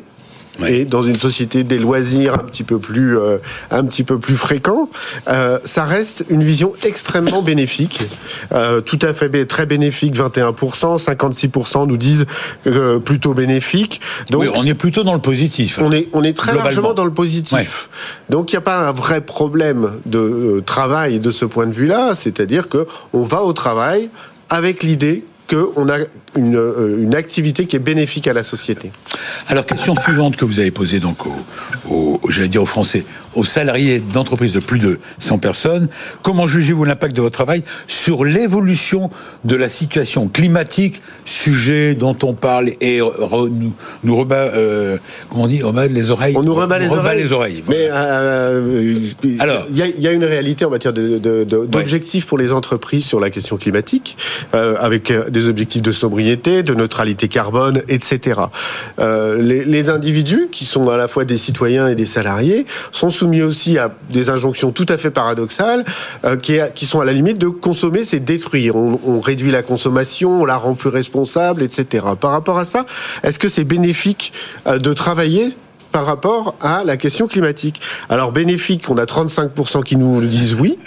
et 0.66 0.84
dans 0.84 1.02
une 1.02 1.16
société 1.16 1.64
des 1.64 1.78
loisirs 1.78 2.34
un 2.34 2.44
petit 2.44 2.64
peu 2.64 2.78
plus 2.78 3.18
euh, 3.18 3.38
un 3.70 3.84
petit 3.84 4.04
peu 4.04 4.18
plus 4.18 4.36
fréquent, 4.36 4.88
euh, 5.28 5.58
ça 5.64 5.84
reste 5.84 6.24
une 6.28 6.42
vision 6.42 6.72
extrêmement 6.82 7.42
bénéfique, 7.42 8.02
euh, 8.52 8.80
tout 8.80 8.98
à 9.02 9.12
fait 9.12 9.46
très 9.46 9.66
bénéfique, 9.66 10.16
21%, 10.16 11.02
56% 11.02 11.86
nous 11.86 11.96
disent 11.96 12.26
plutôt 13.04 13.34
bénéfique. 13.34 14.00
Donc 14.30 14.42
oui, 14.42 14.48
on 14.54 14.64
est 14.64 14.74
plutôt 14.74 15.02
dans 15.02 15.14
le 15.14 15.20
positif. 15.20 15.78
On 15.82 15.92
est 15.92 16.08
on 16.12 16.22
est 16.22 16.36
très 16.36 16.54
largement 16.54 16.94
dans 16.94 17.04
le 17.04 17.12
positif. 17.12 17.88
Donc 18.30 18.52
il 18.52 18.56
n'y 18.56 18.58
a 18.58 18.62
pas 18.62 18.88
un 18.88 18.92
vrai 18.92 19.20
problème 19.20 19.92
de 20.06 20.62
travail 20.64 21.18
de 21.18 21.30
ce 21.30 21.44
point 21.44 21.66
de 21.66 21.72
vue-là, 21.72 22.14
c'est-à-dire 22.14 22.68
que 22.68 22.86
on 23.12 23.24
va 23.24 23.42
au 23.42 23.52
travail 23.52 24.10
avec 24.48 24.82
l'idée 24.82 25.24
qu'on 25.48 25.88
a 25.88 25.98
une, 26.36 26.56
euh, 26.56 27.02
une, 27.02 27.14
activité 27.14 27.66
qui 27.66 27.76
est 27.76 27.80
bénéfique 27.80 28.28
à 28.28 28.32
la 28.32 28.42
société. 28.42 28.90
Alors, 29.48 29.64
question 29.64 29.94
suivante 29.94 30.36
que 30.36 30.44
vous 30.44 30.58
avez 30.58 30.70
posée 30.70 31.00
donc 31.00 31.18
aux, 31.26 32.20
j'allais 32.28 32.48
dire 32.48 32.62
aux 32.62 32.66
Français, 32.66 33.04
aux 33.34 33.44
salariés 33.44 34.00
d'entreprises 34.00 34.52
de 34.52 34.60
plus 34.60 34.78
de 34.78 34.98
100 35.18 35.38
personnes. 35.38 35.88
Comment 36.22 36.46
jugez-vous 36.46 36.84
l'impact 36.84 37.14
de 37.14 37.22
votre 37.22 37.34
travail 37.34 37.62
sur 37.86 38.24
l'évolution 38.24 39.10
de 39.44 39.56
la 39.56 39.68
situation 39.68 40.28
climatique, 40.28 41.02
sujet 41.24 41.94
dont 41.94 42.16
on 42.22 42.34
parle 42.34 42.72
et 42.80 42.98
nous, 43.00 43.72
nous 44.04 44.16
rebat, 44.16 44.36
euh, 44.54 44.98
comment 45.30 45.44
on 45.44 45.48
dit, 45.48 45.62
rebat 45.62 45.86
les 45.86 46.10
oreilles? 46.10 46.34
On 46.36 46.42
nous 46.42 46.54
rebat, 46.54 46.78
les, 46.78 46.90
oreilles. 46.90 47.22
les, 47.22 47.32
oreilles. 47.32 47.62
Mais 47.68 47.88
euh, 47.90 48.98
alors, 49.38 49.66
il 49.70 49.76
y, 49.76 50.02
y, 50.02 50.08
a 50.08 50.12
une 50.12 50.24
réalité 50.24 50.64
en 50.64 50.70
matière 50.70 50.92
d'objectifs 50.92 52.24
de, 52.24 52.28
pour 52.28 52.38
les 52.38 52.52
entreprises 52.52 53.04
sur 53.04 53.20
la 53.20 53.30
question 53.30 53.56
climatique, 53.56 54.16
avec 54.52 55.12
des 55.30 55.48
objectifs 55.48 55.82
de 55.82 55.92
sobriété, 55.92 56.25
de 56.34 56.74
neutralité 56.74 57.28
carbone, 57.28 57.82
etc. 57.88 58.40
Euh, 58.98 59.40
les, 59.40 59.90
individus, 59.90 60.48
qui 60.50 60.64
sont 60.64 60.88
à 60.88 60.96
la 60.96 61.06
fois 61.06 61.24
des 61.24 61.36
citoyens 61.36 61.86
et 61.86 61.94
des 61.94 62.06
salariés, 62.06 62.66
sont 62.90 63.10
soumis 63.10 63.42
aussi 63.42 63.78
à 63.78 63.94
des 64.10 64.28
injonctions 64.28 64.72
tout 64.72 64.86
à 64.88 64.98
fait 64.98 65.10
paradoxales, 65.10 65.84
euh, 66.24 66.36
qui, 66.36 66.86
sont 66.86 67.00
à 67.00 67.04
la 67.04 67.12
limite 67.12 67.38
de 67.38 67.48
consommer, 67.48 68.02
c'est 68.02 68.20
détruire. 68.20 68.74
On, 68.74 68.98
on, 69.06 69.20
réduit 69.20 69.52
la 69.52 69.62
consommation, 69.62 70.42
on 70.42 70.44
la 70.44 70.56
rend 70.56 70.74
plus 70.74 70.88
responsable, 70.88 71.62
etc. 71.62 72.06
Par 72.20 72.32
rapport 72.32 72.58
à 72.58 72.64
ça, 72.64 72.86
est-ce 73.22 73.38
que 73.38 73.48
c'est 73.48 73.64
bénéfique 73.64 74.32
euh, 74.66 74.78
de 74.78 74.92
travailler 74.92 75.50
par 75.92 76.06
rapport 76.06 76.56
à 76.60 76.82
la 76.84 76.96
question 76.96 77.28
climatique? 77.28 77.80
Alors 78.08 78.32
bénéfique, 78.32 78.88
on 78.88 78.98
a 78.98 79.04
35% 79.04 79.84
qui 79.84 79.96
nous 79.96 80.20
disent 80.22 80.54
oui. 80.54 80.78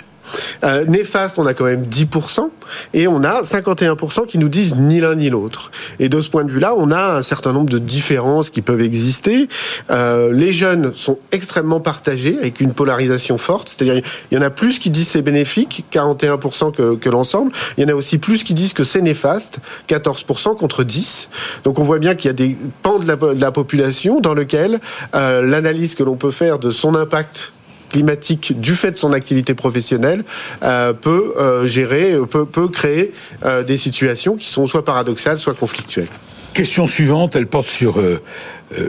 Euh, 0.64 0.86
néfaste, 0.86 1.40
on 1.40 1.46
a 1.46 1.54
quand 1.54 1.66
même 1.66 1.84
10%, 1.84 2.50
et 2.94 3.08
on 3.08 3.24
a 3.24 3.42
51% 3.44 4.26
qui 4.26 4.38
nous 4.38 4.50
disent 4.50 4.76
ni 4.76 5.00
l'un 5.00 5.16
ni 5.16 5.30
l'autre. 5.30 5.72
Et 6.00 6.10
de 6.10 6.22
ce 6.22 6.30
point 6.30 6.44
de 6.44 6.52
vue-là, 6.52 6.74
on 6.78 6.92
a 6.92 7.18
un 7.18 7.22
certain 7.22 7.54
nombre 7.54 7.70
de 7.70 7.80
différences 7.80 8.50
qui 8.50 8.62
peuvent 8.62 8.82
exister. 8.82 9.48
Euh, 9.90 10.32
les 10.34 10.54
jeunes 10.54 10.94
sont 10.96 11.20
extrêmement 11.32 11.80
partagés, 11.80 12.38
avec 12.38 12.60
une 12.60 12.74
polarisation 12.74 13.38
forte, 13.38 13.70
c'est-à-dire 13.70 14.04
il 14.32 14.36
y 14.36 14.38
en 14.38 14.44
a 14.44 14.50
plus 14.50 14.80
qui 14.80 14.90
disent 14.90 15.10
c'est 15.10 15.22
bénéfique, 15.22 15.86
41% 15.92 16.72
que, 16.74 16.96
que 16.96 17.10
l'ensemble, 17.10 17.52
il 17.78 17.84
y 17.84 17.86
en 17.86 17.90
a 17.90 17.96
aussi 17.96 18.18
plus 18.18 18.44
qui 18.44 18.54
disent 18.54 18.74
que 18.74 18.84
c'est 18.84 19.02
néfaste, 19.02 19.60
14% 19.88 20.56
contre 20.58 20.84
10. 20.84 21.30
Donc 21.64 21.80
on 21.80 21.84
voit 21.84 22.00
bien 22.00 22.16
qu'il 22.16 22.28
y 22.28 22.32
a 22.32 22.34
des 22.34 22.58
pans 22.82 23.00
de 23.00 23.08
la, 23.40 23.52
population 23.52 24.20
dans 24.20 24.34
lequel 24.34 24.80
euh, 25.16 25.42
l'analyse 25.42 25.96
que 25.96 26.04
l'on 26.04 26.16
peut 26.16 26.32
faire 26.32 26.60
de 26.60 26.72
son 26.72 26.96
impact 26.96 27.52
climatique 27.90 28.60
du 28.60 28.76
fait 28.76 28.92
de 28.92 28.98
son 28.98 29.14
activité 29.14 29.54
professionnelle 29.54 30.24
euh, 30.64 30.94
peut 30.94 31.34
euh, 31.38 31.68
gérer, 31.68 32.16
peut, 32.30 32.46
peut 32.46 32.68
créer 32.68 33.14
euh, 33.46 33.64
des 33.64 33.78
situations 33.78 34.36
qui 34.36 34.48
sont 34.48 34.68
soit 34.68 34.86
paradoxales, 34.86 35.38
soit 35.38 35.56
conflictuelles. 35.56 36.08
Question 36.54 36.88
suivante, 36.88 37.36
elle 37.36 37.48
porte 37.48 37.68
sur 37.68 38.00
euh, 38.00 38.20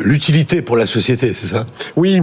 l'utilité 0.03 0.63
pour 0.63 0.77
la 0.77 0.87
société, 0.87 1.33
c'est 1.35 1.47
ça? 1.47 1.67
Oui. 1.97 2.21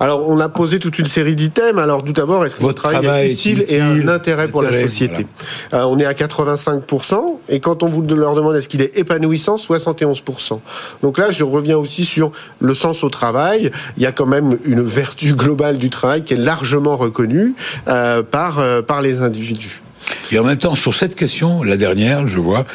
Alors, 0.00 0.28
on 0.28 0.40
a 0.40 0.48
posé 0.48 0.78
toute 0.78 0.98
une 0.98 1.06
série 1.06 1.34
d'items. 1.34 1.78
Alors, 1.78 2.04
tout 2.04 2.12
d'abord, 2.12 2.44
est-ce 2.44 2.56
que 2.56 2.62
votre, 2.62 2.82
travail, 2.90 3.28
est 3.28 3.32
utile, 3.32 3.64
et 3.68 3.80
a 3.80 3.86
un 3.86 4.08
intérêt 4.08 4.48
pour 4.48 4.62
la 4.62 4.72
société? 4.72 5.26
euh, 5.72 5.82
On 5.82 5.98
est 5.98 6.04
à 6.04 6.12
85%, 6.12 7.38
et 7.48 7.60
quand 7.60 7.82
on 7.82 7.88
vous 7.88 8.02
leur 8.02 8.34
demande 8.34 8.56
est-ce 8.56 8.68
qu'il 8.68 8.82
est 8.82 8.96
épanouissant, 8.96 9.56
71%. 9.56 10.60
Donc 11.02 11.18
là, 11.18 11.30
je 11.30 11.44
reviens 11.44 11.76
aussi 11.76 12.04
sur 12.04 12.32
le 12.60 12.74
sens 12.74 13.04
au 13.04 13.10
travail. 13.10 13.70
Il 13.96 14.02
y 14.02 14.06
a 14.06 14.12
quand 14.12 14.26
même 14.26 14.58
une 14.64 14.82
vertu 14.82 15.34
globale 15.34 15.78
du 15.78 15.90
travail 15.90 16.24
qui 16.24 16.34
est 16.34 16.38
largement 16.38 16.96
reconnue 16.96 17.54
euh, 17.88 18.22
par, 18.22 18.58
euh, 18.58 18.82
par 18.82 19.02
les 19.02 19.20
individus. 19.20 19.82
Et 20.32 20.38
en 20.38 20.44
même 20.44 20.58
temps, 20.58 20.74
sur 20.74 20.94
cette 20.94 21.16
question, 21.16 21.62
la 21.62 21.76
dernière, 21.76 22.26
je 22.26 22.38
vois, 22.38 22.66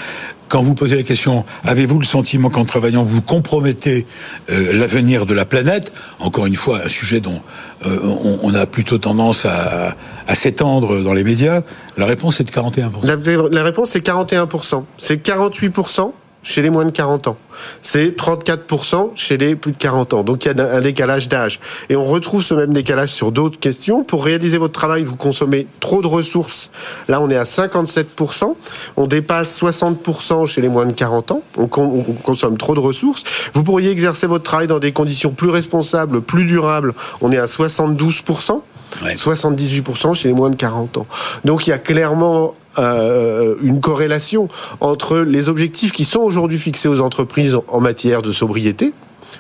quand 0.50 0.64
vous 0.64 0.74
posez 0.74 0.98
la 0.98 1.04
question, 1.04 1.46
avez-vous 1.64 2.00
le 2.00 2.06
sentiment 2.06 2.50
qu'en 2.50 2.66
travaillant, 2.66 3.04
vous 3.04 3.22
compromettez 3.22 4.06
euh, 4.50 4.74
l'avenir 4.74 5.26
de 5.26 5.34
la 5.34 5.46
planète? 5.46 5.94
Encore 6.20 6.48
une 6.48 6.56
fois, 6.56 6.80
un 6.86 6.90
sujet 6.90 7.22
dont 7.22 7.42
euh, 7.86 7.98
on, 8.44 8.54
a 8.54 8.66
plutôt 8.66 8.98
tendance 8.98 9.46
à, 9.46 9.96
s'étendre 10.34 11.02
dans 11.02 11.14
les 11.14 11.24
médias. 11.24 11.62
La 11.98 12.06
réponse 12.06 12.42
est 12.42 12.44
de 12.44 12.52
41%. 12.52 12.90
La, 13.04 13.16
la 13.50 13.64
réponse 13.64 13.92
c'est 13.92 14.06
41%. 14.06 14.84
C'est 14.98 15.26
48% 15.26 16.12
chez 16.44 16.62
les 16.62 16.70
moins 16.70 16.86
de 16.86 16.92
40 16.92 17.28
ans. 17.28 17.38
C'est 17.82 18.18
34% 18.18 19.12
chez 19.16 19.38
les 19.38 19.56
plus 19.56 19.72
de 19.72 19.78
40 19.78 20.14
ans. 20.14 20.24
Donc 20.24 20.46
il 20.46 20.56
y 20.56 20.60
a 20.60 20.76
un 20.76 20.82
décalage 20.82 21.28
d'âge. 21.28 21.60
Et 21.90 21.96
on 21.96 22.04
retrouve 22.04 22.42
ce 22.44 22.54
même 22.54 22.74
décalage 22.74 23.10
sur 23.10 23.32
d'autres 23.32 23.60
questions. 23.60 24.04
Pour 24.04 24.24
réaliser 24.24 24.58
votre 24.58 24.74
travail, 24.74 25.04
vous 25.04 25.16
consommez 25.16 25.68
trop 25.80 26.02
de 26.02 26.08
ressources. 26.08 26.70
Là, 27.08 27.22
on 27.22 27.30
est 27.30 27.36
à 27.36 27.44
57%. 27.44 28.56
On 28.98 29.08
dépasse 29.08 29.62
60% 29.62 30.46
chez 30.48 30.62
les 30.62 30.70
moins 30.70 30.86
de 30.86 30.94
40 30.94 31.32
ans. 31.32 31.44
On, 31.58 31.70
on 31.72 32.04
consomme 32.24 32.58
trop 32.58 32.76
de 32.76 32.80
ressources. 32.80 33.24
Vous 33.54 33.64
pourriez 33.64 33.92
exercer 33.92 34.28
votre 34.28 34.44
travail 34.44 34.68
dans 34.68 34.80
des 34.80 34.92
conditions 34.92 35.32
plus 35.32 35.50
responsables, 35.50 36.22
plus 36.22 36.46
durables. 36.46 36.94
On 37.22 37.32
est 37.32 37.38
à 37.38 37.46
72%. 37.46 38.62
78% 39.04 40.14
chez 40.14 40.28
les 40.28 40.34
moins 40.34 40.50
de 40.50 40.56
40 40.56 40.98
ans. 40.98 41.08
Donc 41.46 41.68
il 41.68 41.72
y 41.72 41.74
a 41.74 41.78
clairement 41.78 42.54
euh, 42.78 43.56
une 43.62 43.82
corrélation 43.82 44.48
entre 44.80 45.20
les 45.20 45.50
objectifs 45.50 45.92
qui 45.92 46.06
sont 46.06 46.22
aujourd'hui 46.22 46.60
fixés 46.60 46.88
aux 46.88 47.02
entreprises 47.02 47.58
en 47.68 47.80
matière 47.80 48.22
de 48.22 48.32
sobriété, 48.32 48.94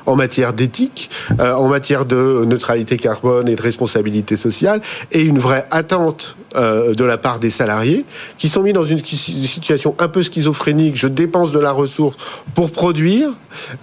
en 0.05 0.15
matière 0.15 0.53
d'éthique, 0.53 1.09
euh, 1.39 1.53
en 1.53 1.67
matière 1.67 2.05
de 2.05 2.43
neutralité 2.45 2.97
carbone 2.97 3.47
et 3.47 3.55
de 3.55 3.61
responsabilité 3.61 4.37
sociale, 4.37 4.81
et 5.11 5.21
une 5.21 5.39
vraie 5.39 5.67
attente 5.71 6.35
euh, 6.55 6.95
de 6.95 7.03
la 7.03 7.19
part 7.19 7.39
des 7.39 7.51
salariés 7.51 8.05
qui 8.39 8.49
sont 8.49 8.63
mis 8.63 8.73
dans 8.73 8.83
une 8.83 8.97
situation 8.99 9.95
un 9.99 10.07
peu 10.07 10.23
schizophrénique. 10.23 10.95
Je 10.95 11.07
dépense 11.07 11.51
de 11.51 11.59
la 11.59 11.71
ressource 11.71 12.15
pour 12.55 12.71
produire. 12.71 13.29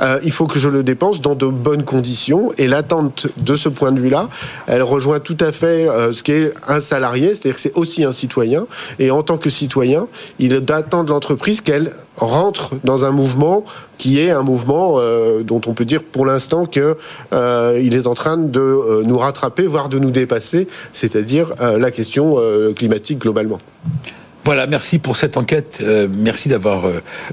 Euh, 0.00 0.18
il 0.24 0.32
faut 0.32 0.46
que 0.46 0.58
je 0.58 0.68
le 0.68 0.82
dépense 0.82 1.20
dans 1.20 1.36
de 1.36 1.46
bonnes 1.46 1.84
conditions. 1.84 2.52
Et 2.58 2.66
l'attente 2.66 3.28
de 3.36 3.54
ce 3.54 3.68
point 3.68 3.92
de 3.92 4.00
vue-là, 4.00 4.28
elle 4.66 4.82
rejoint 4.82 5.20
tout 5.20 5.36
à 5.38 5.52
fait 5.52 5.88
euh, 5.88 6.12
ce 6.12 6.24
qu'est 6.24 6.50
un 6.66 6.80
salarié, 6.80 7.34
c'est-à-dire 7.34 7.54
que 7.54 7.60
c'est 7.60 7.74
aussi 7.74 8.02
un 8.02 8.12
citoyen. 8.12 8.66
Et 8.98 9.12
en 9.12 9.22
tant 9.22 9.38
que 9.38 9.48
citoyen, 9.48 10.08
il 10.40 10.56
attend 10.68 11.04
de 11.04 11.10
l'entreprise 11.10 11.60
qu'elle 11.60 11.92
rentre 12.16 12.74
dans 12.82 13.04
un 13.04 13.10
mouvement 13.10 13.64
qui 13.98 14.20
est 14.20 14.30
un 14.30 14.42
mouvement 14.42 15.00
dont 15.42 15.60
on 15.66 15.72
peut 15.72 15.84
dire 15.86 16.02
pour 16.02 16.26
l'instant 16.26 16.66
que 16.66 16.96
il 17.32 17.94
est 17.94 18.06
en 18.06 18.14
train 18.14 18.36
de 18.36 19.02
nous 19.04 19.18
rattraper, 19.18 19.66
voire 19.66 19.88
de 19.88 19.98
nous 19.98 20.10
dépasser, 20.10 20.68
c'est-à-dire 20.92 21.54
la 21.60 21.90
question 21.90 22.36
climatique 22.74 23.18
globalement. 23.20 23.58
Voilà, 24.44 24.68
merci 24.68 25.00
pour 25.00 25.16
cette 25.16 25.36
enquête. 25.36 25.82
merci 26.08 26.48
d'avoir 26.48 26.84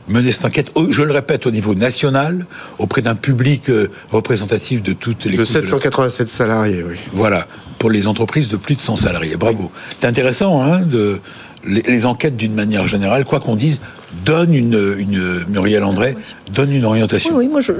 mené 0.07 0.31
cette 0.31 0.45
enquête. 0.45 0.71
Je 0.89 1.03
le 1.03 1.13
répète, 1.13 1.45
au 1.45 1.51
niveau 1.51 1.75
national, 1.75 2.47
auprès 2.79 3.03
d'un 3.03 3.13
public 3.13 3.69
représentatif 4.09 4.81
de 4.81 4.93
toutes 4.93 5.25
les... 5.25 5.37
De 5.37 5.45
787 5.45 6.27
salariés, 6.27 6.83
oui. 6.83 6.95
Voilà, 7.11 7.45
pour 7.77 7.91
les 7.91 8.07
entreprises 8.07 8.49
de 8.49 8.57
plus 8.57 8.73
de 8.73 8.81
100 8.81 8.95
salariés. 8.95 9.35
Bravo. 9.35 9.71
C'est 9.99 10.07
intéressant, 10.07 10.63
hein, 10.63 10.79
de 10.79 11.19
les, 11.65 12.05
enquêtes 12.05 12.37
d'une 12.37 12.53
manière 12.53 12.87
générale, 12.87 13.23
quoi 13.25 13.39
qu'on 13.39 13.55
dise, 13.55 13.79
donnent 14.25 14.53
une, 14.53 14.95
une 14.97 15.45
Muriel 15.49 15.83
André 15.83 16.15
donne 16.53 16.71
une 16.71 16.85
orientation. 16.85 17.35
Oui, 17.35 17.47
moi 17.47 17.61
je, 17.61 17.73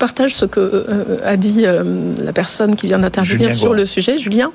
partage 0.00 0.34
ce 0.34 0.46
que 0.46 0.58
euh, 0.60 1.16
a 1.24 1.36
dit 1.36 1.66
euh, 1.66 2.14
la 2.20 2.32
personne 2.32 2.74
qui 2.74 2.86
vient 2.86 2.98
d'intervenir 2.98 3.54
sur 3.54 3.74
le 3.74 3.84
sujet, 3.84 4.18
Julien. 4.18 4.50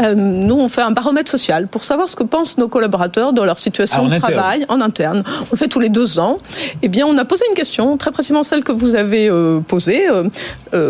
Euh, 0.00 0.14
nous, 0.14 0.54
on 0.54 0.68
fait 0.68 0.82
un 0.82 0.92
baromètre 0.92 1.30
social 1.30 1.66
pour 1.66 1.82
savoir 1.82 2.08
ce 2.08 2.14
que 2.14 2.22
pensent 2.22 2.58
nos 2.58 2.68
collaborateurs 2.68 3.32
dans 3.32 3.44
leur 3.44 3.58
situation 3.58 4.04
ah, 4.06 4.14
de 4.14 4.20
travail 4.20 4.66
en 4.68 4.80
interne. 4.80 5.24
On 5.26 5.52
le 5.52 5.56
fait 5.56 5.68
tous 5.68 5.80
les 5.80 5.88
deux 5.88 6.18
ans. 6.20 6.36
Eh 6.82 6.88
bien, 6.88 7.06
on 7.06 7.16
a 7.18 7.24
posé 7.24 7.44
une 7.48 7.56
question, 7.56 7.96
très 7.96 8.12
précisément 8.12 8.42
celle 8.42 8.62
que 8.62 8.72
vous 8.72 8.94
avez 8.94 9.30
posée. 9.66 10.02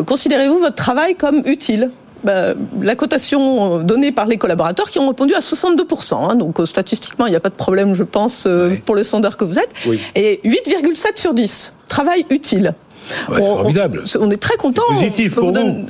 Considérez-vous 0.06 0.58
votre 0.58 0.74
travail 0.74 1.14
comme 1.14 1.42
utile? 1.46 1.90
Bah, 2.24 2.54
la 2.80 2.94
cotation 2.94 3.80
donnée 3.80 4.12
par 4.12 4.26
les 4.26 4.36
collaborateurs 4.36 4.90
qui 4.90 4.98
ont 4.98 5.08
répondu 5.08 5.34
à 5.34 5.40
62%. 5.40 6.14
Hein, 6.14 6.34
donc 6.34 6.60
euh, 6.60 6.66
statistiquement, 6.66 7.26
il 7.26 7.30
n'y 7.30 7.36
a 7.36 7.40
pas 7.40 7.50
de 7.50 7.54
problème, 7.54 7.94
je 7.94 8.02
pense, 8.02 8.44
euh, 8.46 8.74
pour 8.84 8.94
le 8.94 9.02
sondeur 9.02 9.36
que 9.36 9.44
vous 9.44 9.58
êtes. 9.58 9.70
Et 10.14 10.40
8,7 10.44 11.18
sur 11.18 11.34
10. 11.34 11.72
Travail 11.88 12.24
utile 12.30 12.74
formidable. 13.26 14.04
On, 14.20 14.30
est 14.30 14.36
très 14.36 14.56
content. 14.56 14.82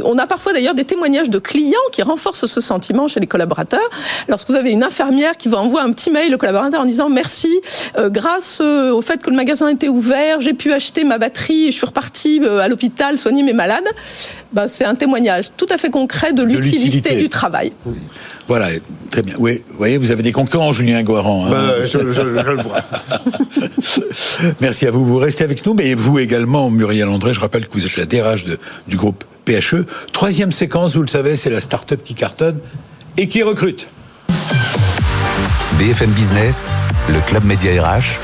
On, 0.05 0.18
a 0.18 0.27
parfois 0.27 0.53
d'ailleurs 0.53 0.75
des 0.75 0.85
témoignages 0.85 1.31
de 1.31 1.38
clients 1.38 1.79
qui 1.92 2.03
renforcent 2.03 2.46
ce 2.46 2.61
sentiment 2.61 3.09
chez 3.09 3.20
les 3.20 3.27
collaborateurs. 3.27 3.81
Lorsque 4.29 4.48
vous 4.48 4.57
avez 4.57 4.70
une 4.70 4.83
infirmière 4.83 5.37
qui 5.37 5.48
vous 5.48 5.57
envoie 5.57 5.83
un 5.83 5.92
petit 5.92 6.11
mail 6.11 6.35
au 6.35 6.38
collaborateur 6.38 6.81
en 6.81 6.85
disant 6.85 7.09
merci, 7.09 7.61
euh, 7.98 8.11
grâce 8.11 8.61
euh, 8.61 8.92
au 8.92 9.03
fait 9.03 9.22
que 9.22 9.31
le 9.31 9.37
magasin 9.37 9.68
était 9.68 9.88
ouvert, 9.88 10.40
j'ai 10.40 10.55
pu 10.55 10.72
acheter 10.72 11.05
ma 11.05 11.18
batterie 11.18 11.68
et 11.68 11.72
je 11.72 11.77
suis 11.77 11.87
reparti 11.87 12.40
euh, 12.42 12.59
à 12.59 12.68
l'hôpital 12.68 13.18
soigner 13.18 13.42
mes 13.42 13.53
malades. 13.53 13.88
Bah, 14.53 14.68
c'est 14.68 14.85
un 14.85 14.94
témoignage 14.94 15.46
tout 15.57 15.66
à 15.70 15.79
fait 15.79 15.90
concret 15.90 16.33
de 16.33 16.42
l'utilité 16.42 17.16
du 17.16 17.29
travail. 17.29 17.72
Voilà, 18.48 18.68
très 19.11 19.22
bien. 19.22 19.35
Oui, 19.38 19.62
vous 19.70 19.79
voyez, 19.79 19.98
vous 19.98 20.11
avez 20.11 20.22
des 20.22 20.33
concurrents, 20.33 20.72
Julien 20.72 21.03
Guaran. 21.03 21.46
Hein. 21.46 21.51
Bah, 21.51 21.87
je, 21.87 21.98
le 21.98 22.62
vois. 22.62 22.81
Merci 24.61 24.87
à 24.87 24.90
vous. 24.90 25.05
Vous 25.05 25.18
restez 25.18 25.44
avec 25.44 25.64
nous, 25.64 25.75
mais 25.75 25.94
vous 25.94 26.18
également, 26.18 26.68
Muriel 26.68 27.09
André. 27.12 27.35
Je 27.35 27.40
rappelle 27.40 27.66
que 27.66 27.72
vous 27.72 27.87
êtes 27.87 27.96
la 27.96 28.07
DRH 28.07 28.44
du 28.87 28.96
groupe 28.96 29.25
PHE. 29.46 29.87
Troisième 30.12 30.53
séquence, 30.53 30.94
vous 30.94 31.03
le 31.03 31.09
savez, 31.09 31.37
c'est 31.37 31.51
la 31.51 31.61
start-up 31.61 32.01
qui 32.05 32.14
cartonne 32.14 32.59
et 33.16 33.29
qui 33.29 33.42
recrute. 33.42 33.88
BFM 35.79 36.11
Business, 36.11 36.68
le 37.09 37.20
club 37.20 37.44
média 37.44 37.70
RH, 37.83 38.18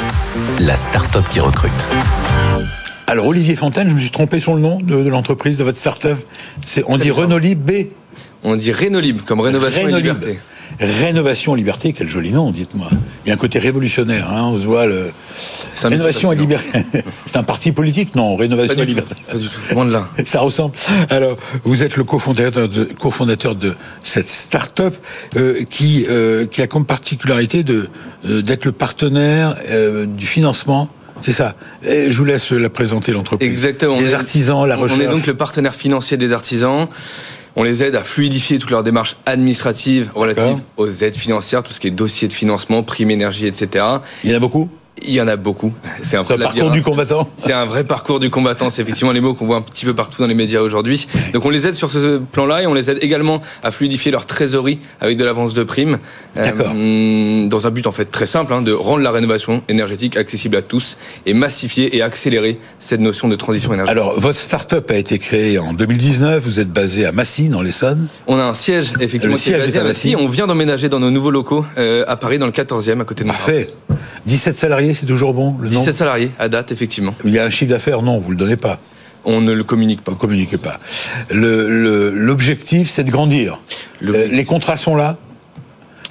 la 0.60 0.76
start-up 0.76 1.24
qui 1.30 1.40
recrute. 1.40 1.72
Alors 3.06 3.26
Olivier 3.26 3.56
Fontaine, 3.56 3.88
je 3.88 3.94
me 3.94 4.00
suis 4.00 4.10
trompé 4.10 4.38
sur 4.38 4.54
le 4.54 4.60
nom 4.60 4.80
de, 4.80 4.96
l'entreprise 5.08 5.56
de 5.56 5.64
votre 5.64 5.78
start-up. 5.78 6.18
On 6.86 6.98
dit 6.98 7.10
Renolib 7.10 7.58
B. 7.58 7.86
On 8.44 8.54
dit 8.54 8.70
Rénolib, 8.70 9.22
comme 9.22 9.40
rénovation 9.40 9.88
et 9.88 9.92
liberté. 9.92 10.38
Rénovation 10.80 11.54
et 11.54 11.58
liberté, 11.58 11.92
quel 11.92 12.08
joli 12.08 12.30
nom, 12.30 12.50
dites-moi. 12.50 12.88
Il 13.24 13.28
y 13.28 13.30
a 13.30 13.34
un 13.34 13.38
côté 13.38 13.58
révolutionnaire, 13.58 14.30
hein, 14.32 14.50
on 14.52 14.58
se 14.58 14.64
voit 14.64 14.86
le... 14.86 15.10
Rénovation 15.82 16.32
et 16.32 16.36
liberté. 16.36 16.84
C'est 17.26 17.36
un 17.36 17.42
parti 17.42 17.72
politique 17.72 18.14
Non, 18.14 18.36
Rénovation 18.36 18.80
et 18.80 18.86
liberté. 18.86 19.14
Pas 19.30 19.38
du 19.38 19.48
tout, 19.48 19.60
loin 19.74 19.86
de 19.86 19.92
là. 19.92 20.06
Ça 20.24 20.40
ressemble. 20.40 20.74
Alors, 21.10 21.36
vous 21.64 21.82
êtes 21.82 21.96
le 21.96 22.04
cofondateur 22.04 22.68
de, 22.68 22.84
cofondateur 22.84 23.54
de 23.54 23.74
cette 24.04 24.28
start-up 24.28 24.94
euh, 25.36 25.64
qui, 25.68 26.06
euh, 26.08 26.46
qui 26.46 26.62
a 26.62 26.66
comme 26.66 26.84
particularité 26.84 27.62
de, 27.64 27.88
euh, 28.26 28.42
d'être 28.42 28.64
le 28.64 28.72
partenaire 28.72 29.56
du 30.06 30.26
financement 30.26 30.88
c'est 31.20 31.32
ça. 31.32 31.56
je 31.82 32.16
vous 32.16 32.24
laisse 32.24 32.52
la 32.52 32.70
présenter 32.70 33.12
l'entreprise. 33.12 33.48
Exactement. 33.48 33.98
Les 33.98 34.14
artisans, 34.14 34.66
la 34.66 34.76
recherche. 34.76 35.00
On 35.00 35.02
est 35.02 35.08
donc 35.08 35.26
le 35.26 35.34
partenaire 35.34 35.74
financier 35.74 36.16
des 36.16 36.32
artisans. 36.32 36.86
On 37.58 37.64
les 37.64 37.82
aide 37.82 37.96
à 37.96 38.04
fluidifier 38.04 38.60
toutes 38.60 38.70
leurs 38.70 38.84
démarches 38.84 39.16
administratives 39.26 40.12
relatives 40.14 40.62
aux 40.76 40.88
aides 40.88 41.16
financières, 41.16 41.64
tout 41.64 41.72
ce 41.72 41.80
qui 41.80 41.88
est 41.88 41.90
dossier 41.90 42.28
de 42.28 42.32
financement, 42.32 42.84
prime 42.84 43.10
énergie, 43.10 43.46
etc. 43.46 43.84
Il 44.22 44.30
y 44.30 44.32
en 44.32 44.36
a 44.36 44.38
beaucoup? 44.38 44.68
Il 45.02 45.12
y 45.12 45.20
en 45.20 45.28
a 45.28 45.36
beaucoup. 45.36 45.72
C'est 46.02 46.16
un, 46.16 46.24
parcours 46.24 46.70
du 46.70 46.82
combattant. 46.82 47.28
C'est 47.38 47.52
un 47.52 47.64
vrai 47.64 47.84
parcours 47.84 48.20
du 48.20 48.30
combattant. 48.30 48.70
C'est 48.70 48.82
effectivement 48.82 49.12
les 49.12 49.20
mots 49.20 49.34
qu'on 49.34 49.46
voit 49.46 49.56
un 49.56 49.62
petit 49.62 49.84
peu 49.84 49.94
partout 49.94 50.20
dans 50.22 50.28
les 50.28 50.34
médias 50.34 50.60
aujourd'hui. 50.60 51.06
Donc 51.32 51.44
on 51.44 51.50
les 51.50 51.66
aide 51.66 51.74
sur 51.74 51.90
ce 51.90 52.18
plan-là 52.18 52.62
et 52.62 52.66
on 52.66 52.74
les 52.74 52.90
aide 52.90 52.98
également 53.00 53.40
à 53.62 53.70
fluidifier 53.70 54.10
leur 54.10 54.26
trésorerie 54.26 54.78
avec 55.00 55.16
de 55.16 55.24
l'avance 55.24 55.54
de 55.54 55.62
primes. 55.62 55.98
Euh, 56.36 57.48
dans 57.48 57.66
un 57.66 57.70
but 57.70 57.86
en 57.86 57.92
fait 57.92 58.06
très 58.06 58.26
simple, 58.26 58.52
hein, 58.52 58.62
de 58.62 58.72
rendre 58.72 59.02
la 59.02 59.10
rénovation 59.10 59.62
énergétique 59.68 60.16
accessible 60.16 60.56
à 60.56 60.62
tous 60.62 60.96
et 61.26 61.34
massifier 61.34 61.96
et 61.96 62.02
accélérer 62.02 62.58
cette 62.78 63.00
notion 63.00 63.28
de 63.28 63.36
transition 63.36 63.72
énergétique. 63.72 63.98
Alors 63.98 64.18
votre 64.18 64.38
start-up 64.38 64.90
a 64.90 64.96
été 64.96 65.18
créée 65.18 65.58
en 65.58 65.72
2019. 65.72 66.42
Vous 66.42 66.60
êtes 66.60 66.70
basé 66.70 67.06
à 67.06 67.12
Massy, 67.12 67.48
dans 67.48 67.62
l'Essonne. 67.62 68.08
On 68.26 68.38
a 68.38 68.44
un 68.44 68.54
siège 68.54 68.92
effectivement 69.00 69.36
qui 69.36 69.52
est 69.52 69.58
basé 69.58 69.78
à 69.78 69.84
Massy. 69.84 70.16
On 70.18 70.28
vient 70.28 70.46
d'emménager 70.46 70.88
dans 70.88 71.00
nos 71.00 71.10
nouveaux 71.10 71.30
locaux 71.30 71.64
euh, 71.76 72.04
à 72.06 72.16
Paris, 72.16 72.38
dans 72.38 72.46
le 72.46 72.52
14e, 72.52 73.00
à 73.00 73.04
côté 73.04 73.24
de 73.24 73.28
nous. 73.28 73.34
Parfait. 73.34 73.68
17 74.26 74.56
salariés, 74.56 74.94
c'est 74.94 75.06
toujours 75.06 75.34
bon 75.34 75.56
le 75.60 75.68
17 75.68 75.94
salariés 75.94 76.30
à 76.38 76.48
date, 76.48 76.72
effectivement. 76.72 77.14
Il 77.24 77.32
y 77.32 77.38
a 77.38 77.44
un 77.44 77.50
chiffre 77.50 77.70
d'affaires 77.70 78.02
Non, 78.02 78.18
vous 78.18 78.30
le 78.30 78.36
donnez 78.36 78.56
pas. 78.56 78.78
On 79.24 79.40
ne 79.40 79.52
le 79.52 79.64
communique 79.64 80.02
pas. 80.02 80.12
Vous 80.12 80.16
ne 80.16 80.20
communiquez 80.20 80.58
pas. 80.58 80.78
L'objectif, 81.30 82.90
c'est 82.90 83.04
de 83.04 83.10
grandir. 83.10 83.60
Euh, 84.02 84.26
les 84.30 84.44
contrats 84.44 84.76
sont 84.76 84.96
là 84.96 85.18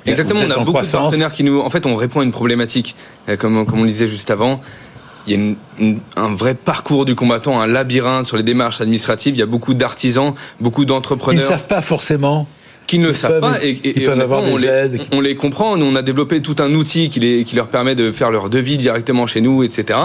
Exactement, 0.06 0.39
on 0.41 0.52
a 0.52 0.63
beaucoup 0.63 0.82
de 0.82 0.91
partenaires 0.91 1.34
qui 1.34 1.43
nous... 1.43 1.60
En 1.60 1.70
fait, 1.70 1.86
on 1.86 1.96
répond 1.96 2.22
à 2.22 2.24
une 2.24 2.32
problématique, 2.32 2.96
euh, 3.28 3.36
comme, 3.36 3.65
comme 3.65 3.80
on 3.80 3.84
le 3.84 3.89
disait 3.89 4.08
juste 4.08 4.32
avant. 4.32 4.62
Il 5.28 5.34
y 5.34 5.58
a 5.82 6.22
un 6.22 6.34
vrai 6.34 6.54
parcours 6.54 7.04
du 7.04 7.13
combattant, 7.13 7.60
un 7.60 7.67
labyrinthe 7.67 8.26
sur 8.26 8.38
les 8.38 8.43
démarches 8.43 8.80
administratives. 8.80 9.36
Il 9.36 9.39
y 9.39 9.43
a 9.43 9.48
beaucoup 9.48 9.74
d'artisans, 9.74 10.34
beaucoup 10.62 10.86
d'entrepreneurs. 10.86 11.41
Ils 11.41 11.43
ne 11.43 11.50
savent 11.50 11.67
pas 11.67 11.82
forcément 11.82 12.48
qui 12.88 13.00
ne 13.00 13.10
le 13.10 13.13
savent 13.13 13.41
pas 13.41 13.56
et, 13.62 14.08
on, 15.12 15.21
les, 15.21 15.36
comprend. 15.36 15.78
Nous, 15.78 15.86
on 15.86 15.95
a 15.95 16.02
développé 16.02 16.41
tout 16.41 16.56
un 16.60 16.73
outil 16.73 17.10
qui, 17.10 17.19
les, 17.19 17.43
qui 17.43 17.56
leur 17.56 17.67
permet 17.67 17.95
de 17.95 18.12
faire 18.12 18.32
leur 18.32 18.50
devis 18.50 18.78
directement 18.78 19.28
chez 19.28 19.41
nous, 19.41 19.63
etc. 19.63 20.00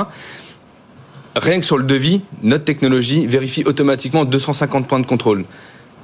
Rien 1.36 1.60
que 1.60 1.64
sur 1.64 1.78
le 1.78 1.84
devis, 1.84 2.20
notre 2.42 2.64
technologie 2.64 3.26
vérifie 3.26 3.62
automatiquement 3.64 4.24
250 4.24 4.86
points 4.86 5.00
de 5.00 5.06
contrôle. 5.06 5.44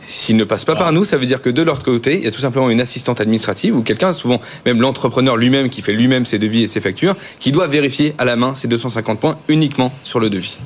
S'ils 0.00 0.36
ne 0.36 0.44
passent 0.44 0.64
pas 0.64 0.76
par 0.76 0.92
nous, 0.92 1.04
ça 1.04 1.18
veut 1.18 1.26
dire 1.26 1.42
que 1.42 1.50
de 1.50 1.60
leur 1.60 1.82
côté, 1.82 2.14
il 2.14 2.24
y 2.24 2.26
a 2.28 2.30
tout 2.30 2.40
simplement 2.40 2.70
une 2.70 2.80
assistante 2.80 3.20
administrative 3.20 3.76
ou 3.76 3.82
quelqu'un, 3.82 4.14
souvent 4.14 4.40
même 4.64 4.80
l'entrepreneur 4.80 5.36
lui-même 5.36 5.68
qui 5.68 5.82
fait 5.82 5.92
lui-même 5.92 6.24
ses 6.24 6.38
devis 6.38 6.62
et 6.62 6.66
ses 6.66 6.80
factures, 6.80 7.14
qui 7.40 7.52
doit 7.52 7.66
vérifier 7.66 8.14
à 8.16 8.24
la 8.24 8.36
main 8.36 8.54
ces 8.54 8.68
250 8.68 9.20
points 9.20 9.38
uniquement 9.48 9.92
sur 10.04 10.18
le 10.18 10.30
devis. 10.30 10.56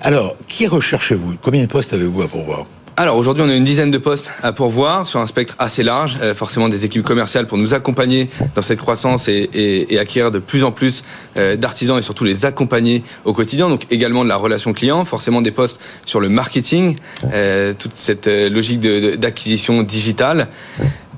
Alors, 0.00 0.34
qui 0.48 0.66
recherchez-vous? 0.66 1.34
Combien 1.42 1.62
de 1.62 1.68
postes 1.68 1.92
avez-vous 1.92 2.22
à 2.22 2.28
pourvoir? 2.28 2.66
Alors 3.00 3.16
aujourd'hui, 3.16 3.42
on 3.42 3.48
a 3.48 3.54
une 3.54 3.64
dizaine 3.64 3.90
de 3.90 3.96
postes 3.96 4.30
à 4.42 4.52
pourvoir 4.52 5.06
sur 5.06 5.20
un 5.20 5.26
spectre 5.26 5.54
assez 5.58 5.82
large, 5.82 6.18
euh, 6.20 6.34
forcément 6.34 6.68
des 6.68 6.84
équipes 6.84 7.02
commerciales 7.02 7.46
pour 7.46 7.56
nous 7.56 7.72
accompagner 7.72 8.28
dans 8.54 8.60
cette 8.60 8.78
croissance 8.78 9.26
et, 9.26 9.98
acquérir 9.98 10.30
de 10.30 10.38
plus 10.38 10.64
en 10.64 10.70
plus 10.70 11.02
euh, 11.38 11.56
d'artisans 11.56 11.98
et 11.98 12.02
surtout 12.02 12.24
les 12.24 12.44
accompagner 12.44 13.02
au 13.24 13.32
quotidien. 13.32 13.70
Donc 13.70 13.86
également 13.90 14.22
de 14.22 14.28
la 14.28 14.36
relation 14.36 14.74
client, 14.74 15.06
forcément 15.06 15.40
des 15.40 15.50
postes 15.50 15.80
sur 16.04 16.20
le 16.20 16.28
marketing, 16.28 16.96
euh, 17.32 17.72
toute 17.72 17.92
cette 17.94 18.26
logique 18.26 18.80
d'acquisition 18.80 19.82
digitale. 19.82 20.48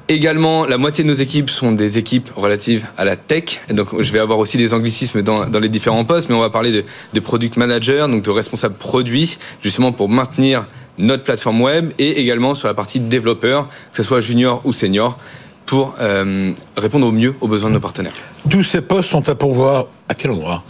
Également, 0.08 0.66
la 0.66 0.78
moitié 0.78 1.02
de 1.02 1.08
nos 1.08 1.14
équipes 1.14 1.50
sont 1.50 1.72
des 1.72 1.98
équipes 1.98 2.30
relatives 2.36 2.86
à 2.96 3.04
la 3.04 3.16
tech. 3.16 3.60
Donc, 3.70 4.00
je 4.00 4.12
vais 4.12 4.18
avoir 4.18 4.38
aussi 4.38 4.56
des 4.56 4.74
anglicismes 4.74 5.22
dans, 5.22 5.46
les 5.58 5.68
différents 5.68 6.04
postes, 6.04 6.28
mais 6.28 6.34
on 6.34 6.40
va 6.40 6.50
parler 6.50 6.70
de, 6.70 6.84
de 7.12 7.20
product 7.20 7.56
manager, 7.56 8.08
donc 8.08 8.22
de 8.22 8.30
responsable 8.30 8.74
produit, 8.74 9.38
justement 9.62 9.90
pour 9.90 10.08
maintenir 10.08 10.66
notre 10.98 11.24
plateforme 11.24 11.60
web 11.60 11.92
et 11.98 12.20
également 12.20 12.54
sur 12.54 12.68
la 12.68 12.74
partie 12.74 13.00
développeur, 13.00 13.68
que 13.68 13.96
ce 13.96 14.02
soit 14.02 14.20
junior 14.20 14.60
ou 14.64 14.72
senior, 14.72 15.18
pour 15.66 15.94
euh, 16.00 16.52
répondre 16.76 17.06
au 17.06 17.12
mieux 17.12 17.34
aux 17.40 17.48
besoins 17.48 17.70
de 17.70 17.74
nos 17.74 17.80
partenaires. 17.80 18.12
Tous 18.50 18.62
ces 18.62 18.80
postes 18.80 19.10
sont 19.10 19.28
à 19.28 19.34
pourvoir 19.34 19.86
à 20.08 20.14
quel 20.14 20.32
endroit? 20.32 20.62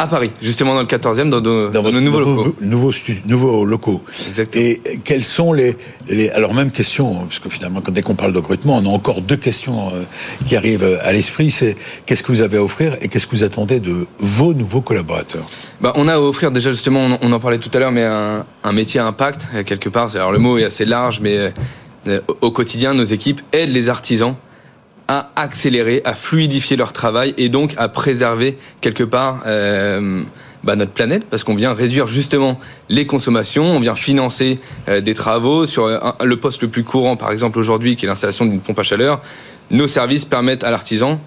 À 0.00 0.06
Paris, 0.06 0.30
justement 0.40 0.72
dans 0.72 0.80
le 0.80 0.86
14e, 0.86 1.28
dans, 1.28 1.42
nos, 1.42 2.00
nouveaux, 2.00 2.20
locaux. 2.20 2.56
Nouveaux, 2.62 3.66
locaux. 3.66 4.02
Exactement. 4.28 4.64
Et 4.64 4.80
quels 5.04 5.22
sont 5.22 5.52
les, 5.52 5.76
les, 6.08 6.30
Alors, 6.30 6.54
même 6.54 6.70
question, 6.70 7.16
parce 7.16 7.38
que 7.38 7.50
finalement, 7.50 7.82
dès 7.86 8.00
qu'on 8.00 8.14
parle 8.14 8.32
de 8.32 8.38
recrutement, 8.38 8.78
on 8.78 8.86
a 8.86 8.88
encore 8.88 9.20
deux 9.20 9.36
questions 9.36 9.88
euh, 9.88 10.04
qui 10.46 10.56
arrivent 10.56 10.98
à 11.02 11.12
l'esprit. 11.12 11.50
C'est 11.50 11.76
qu'est-ce 12.06 12.22
que 12.22 12.32
vous 12.32 12.40
avez 12.40 12.56
à 12.56 12.64
offrir 12.64 12.96
et 13.02 13.08
qu'est-ce 13.08 13.26
que 13.26 13.36
vous 13.36 13.44
attendez 13.44 13.78
de 13.78 14.06
vos 14.18 14.54
nouveaux 14.54 14.80
collaborateurs? 14.80 15.44
Bah, 15.82 15.92
On 15.96 16.08
a 16.08 16.14
à 16.14 16.18
offrir, 16.18 16.50
déjà, 16.50 16.70
justement, 16.72 17.06
on, 17.20 17.32
en 17.32 17.38
parlait 17.38 17.58
tout 17.58 17.70
à 17.74 17.78
l'heure, 17.78 17.92
mais 17.92 18.04
un, 18.04 18.46
un, 18.64 18.72
métier 18.72 19.00
à 19.00 19.06
impact, 19.06 19.48
quelque 19.66 19.90
part. 19.90 20.16
Alors, 20.16 20.32
le 20.32 20.38
mot 20.38 20.56
est 20.56 20.64
assez 20.64 20.86
large, 20.86 21.20
mais 21.20 21.52
euh, 22.06 22.20
au 22.40 22.50
quotidien, 22.50 22.94
nos 22.94 23.04
équipes 23.04 23.42
aident 23.52 23.74
les 23.74 23.90
artisans 23.90 24.34
à 25.10 25.28
accélérer, 25.34 26.02
à 26.04 26.14
fluidifier 26.14 26.76
leur 26.76 26.92
travail 26.92 27.34
et 27.36 27.48
donc 27.48 27.74
à 27.78 27.88
préserver 27.88 28.56
quelque 28.80 29.02
part 29.02 29.40
euh, 29.44 30.22
bah, 30.62 30.76
notre 30.76 30.92
planète 30.92 31.24
parce 31.28 31.42
qu'on 31.42 31.56
vient 31.56 31.74
réduire 31.74 32.06
justement 32.06 32.60
les 32.88 33.06
consommations, 33.06 33.64
on 33.64 33.80
vient 33.80 33.96
financer 33.96 34.60
euh, 34.88 35.00
des 35.00 35.14
travaux 35.14 35.66
sur 35.66 35.88
le 36.22 36.36
poste 36.36 36.62
le 36.62 36.68
plus 36.68 36.84
courant 36.84 37.16
par 37.16 37.32
exemple 37.32 37.58
aujourd'hui 37.58 37.96
qui 37.96 38.04
est 38.04 38.08
l'installation 38.08 38.46
d'une 38.46 38.60
pompe 38.60 38.78
à 38.78 38.84
chaleur. 38.84 39.20
Nos 39.72 39.88
services 39.88 40.24
permettent 40.24 40.62
à 40.62 40.70
l'artisan 40.70 41.20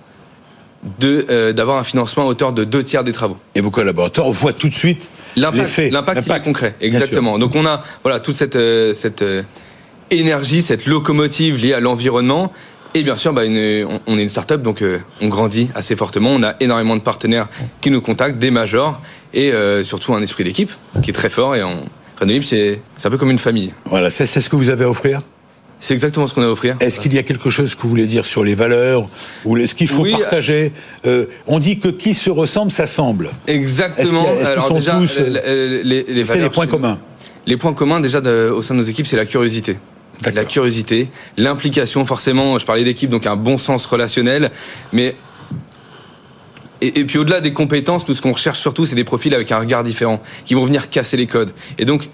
de 0.99 1.25
euh, 1.29 1.51
d'avoir 1.51 1.77
un 1.77 1.83
financement 1.83 2.23
à 2.23 2.27
hauteur 2.27 2.53
de 2.53 2.63
deux 2.63 2.83
tiers 2.83 3.03
des 3.03 3.11
travaux. 3.11 3.37
Et 3.53 3.59
vos 3.59 3.69
collaborateurs 3.69 4.31
voient 4.31 4.53
tout 4.53 4.69
de 4.69 4.75
suite 4.75 5.09
l'impact. 5.35 5.91
L'impact 5.91 6.45
concret, 6.45 6.77
exactement. 6.79 7.37
Donc 7.37 7.53
on 7.55 7.65
a 7.65 7.83
voilà 8.01 8.21
toute 8.21 8.35
cette 8.35 8.57
cette 8.93 9.25
énergie, 10.09 10.61
cette 10.61 10.85
locomotive 10.85 11.57
liée 11.61 11.73
à 11.73 11.81
l'environnement 11.81 12.53
et 12.93 13.03
bien 13.03 13.17
sûr, 13.17 13.33
bah, 13.33 13.43
on 13.45 14.17
est 14.17 14.21
une 14.21 14.29
start-up, 14.29 14.61
donc 14.61 14.81
euh, 14.81 14.99
on 15.21 15.27
grandit 15.27 15.69
assez 15.75 15.95
fortement. 15.95 16.29
On 16.31 16.43
a 16.43 16.55
énormément 16.59 16.95
de 16.95 17.01
partenaires 17.01 17.47
qui 17.81 17.91
nous 17.91 18.01
contactent, 18.01 18.39
des 18.39 18.51
majors, 18.51 19.01
et 19.33 19.51
euh, 19.51 19.83
surtout 19.83 20.13
un 20.13 20.21
esprit 20.21 20.43
d'équipe 20.43 20.71
qui 21.01 21.09
est 21.09 21.13
très 21.13 21.29
fort. 21.29 21.55
Et 21.55 21.63
on, 21.63 21.85
Renault 22.19 22.41
c'est 22.43 22.79
un 23.03 23.09
peu 23.09 23.17
comme 23.17 23.31
une 23.31 23.39
famille. 23.39 23.73
Voilà, 23.85 24.09
c'est 24.09 24.25
ce 24.25 24.49
que 24.49 24.55
vous 24.55 24.69
avez 24.69 24.85
à 24.85 24.89
offrir? 24.89 25.21
C'est 25.79 25.93
exactement 25.93 26.27
ce 26.27 26.33
qu'on 26.33 26.43
a 26.43 26.45
à 26.45 26.49
offrir. 26.49 26.77
Est-ce 26.79 26.99
qu'il 26.99 27.13
y 27.13 27.17
a 27.17 27.23
quelque 27.23 27.49
chose 27.49 27.75
que 27.75 27.81
vous 27.81 27.89
voulez 27.89 28.05
dire 28.05 28.25
sur 28.25 28.43
les 28.43 28.55
valeurs 28.55 29.09
ou 29.43 29.57
est-ce 29.57 29.75
qu'il 29.75 29.89
faut 29.89 30.05
partager? 30.05 30.71
Euh, 31.05 31.25
On 31.45 31.59
dit 31.59 31.79
que 31.79 31.89
qui 31.89 32.13
se 32.13 32.29
ressemble 32.29 32.71
s'assemble. 32.71 33.31
Exactement. 33.47 34.25
Alors 34.45 34.71
déjà, 34.73 34.97
les, 34.99 35.83
les, 35.83 36.03
les 36.03 36.49
points 36.49 36.67
communs? 36.67 36.99
Les 37.45 37.57
points 37.57 37.73
communs 37.73 37.99
déjà 37.99 38.19
au 38.19 38.61
sein 38.61 38.75
de 38.75 38.79
nos 38.79 38.85
équipes, 38.85 39.07
c'est 39.07 39.17
la 39.17 39.25
curiosité 39.25 39.77
la 40.33 40.45
curiosité, 40.45 41.09
l'implication 41.37 42.05
forcément, 42.05 42.57
je 42.59 42.65
parlais 42.65 42.83
d'équipe, 42.83 43.09
donc 43.09 43.25
un 43.25 43.35
bon 43.35 43.57
sens 43.57 43.85
relationnel, 43.85 44.51
mais 44.91 45.15
et, 46.81 47.05
puis 47.05 47.17
au-delà 47.17 47.39
des 47.39 47.53
compétences, 47.53 48.03
tout 48.03 48.13
ce 48.13 48.21
qu'on 48.21 48.33
recherche 48.33 48.59
surtout, 48.59 48.85
c'est 48.85 48.95
des 48.95 49.03
profils 49.03 49.33
avec 49.33 49.51
un 49.51 49.59
regard 49.59 49.83
différent, 49.83 50.21
qui 50.45 50.53
vont 50.53 50.65
venir 50.65 50.89
casser 50.89 51.17
les 51.17 51.27
codes, 51.27 51.53
et 51.77 51.85
donc 51.85 52.09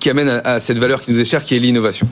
qui 0.00 0.10
amènent 0.10 0.40
à, 0.44 0.60
cette 0.60 0.78
valeur 0.78 1.00
qui 1.00 1.12
nous 1.12 1.20
est 1.20 1.24
chère, 1.24 1.44
qui 1.44 1.54
est 1.54 1.58
l'innovation. 1.58 2.08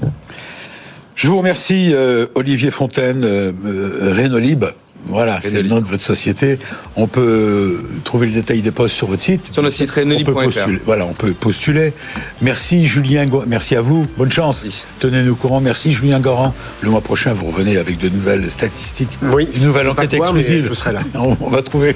Je 1.15 1.29
vous 1.29 1.37
remercie, 1.37 1.91
euh, 1.93 2.27
Olivier 2.35 2.71
Fontaine, 2.71 3.25
euh, 3.25 3.53
euh 3.67 4.15
Renolib. 4.17 4.65
Voilà, 5.07 5.41
c'est 5.43 5.63
le 5.63 5.69
nom 5.69 5.81
de 5.81 5.87
votre 5.87 6.03
société. 6.03 6.59
On 6.97 7.07
peut 7.07 7.81
trouver 8.05 8.27
le 8.27 8.33
détail 8.33 8.61
des 8.61 8.71
postes 8.71 8.95
sur 8.95 9.07
votre 9.07 9.23
site. 9.23 9.53
Sur 9.53 9.63
notre 9.63 9.77
site 9.77 9.91
renoli.fr. 9.91 10.69
Voilà, 10.85 11.07
on 11.07 11.13
peut 11.13 11.33
postuler. 11.33 11.93
Merci 12.43 12.87
Julien, 12.87 13.27
merci 13.47 13.77
à 13.77 13.81
vous. 13.81 14.07
Bonne 14.17 14.31
chance. 14.31 14.65
Tenez-nous 15.01 15.33
au 15.33 15.37
courant. 15.37 15.61
Merci 15.61 15.93
Julien 15.93 16.21
Goran. 16.21 16.55
Le 16.81 16.91
mois 16.91 17.01
prochain, 17.01 17.33
vous 17.33 17.47
revenez 17.47 17.77
avec 17.77 17.99
de 17.99 18.09
nouvelles 18.09 18.51
statistiques. 18.51 19.19
Oui. 19.23 19.49
Une 19.55 19.65
nouvelle 19.65 19.89
enquête 19.89 20.15
exclusive. 20.15 20.67
Je 20.69 20.75
serai 20.75 20.93
là. 20.93 21.01
On, 21.15 21.49
va 21.49 21.63
trouver. 21.63 21.95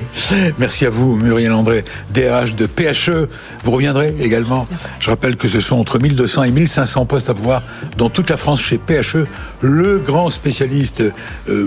Merci 0.58 0.86
à 0.86 0.90
vous, 0.90 1.16
Muriel 1.16 1.52
André, 1.52 1.84
DRH 2.12 2.54
de 2.54 2.66
PHE. 2.66 3.28
Vous 3.62 3.70
reviendrez 3.70 4.14
également. 4.20 4.66
Je 4.98 5.10
rappelle 5.10 5.36
que 5.36 5.48
ce 5.48 5.60
sont 5.60 5.76
entre 5.76 5.98
1200 5.98 6.44
et 6.44 6.50
1500 6.50 7.06
postes 7.06 7.30
à 7.30 7.34
pouvoir 7.34 7.62
dans 7.96 8.10
toute 8.10 8.30
la 8.30 8.36
France 8.36 8.60
chez 8.60 8.78
PHE, 8.78 9.26
le 9.60 9.98
grand 9.98 10.30
spécialiste. 10.30 11.00
Euh, 11.00 11.12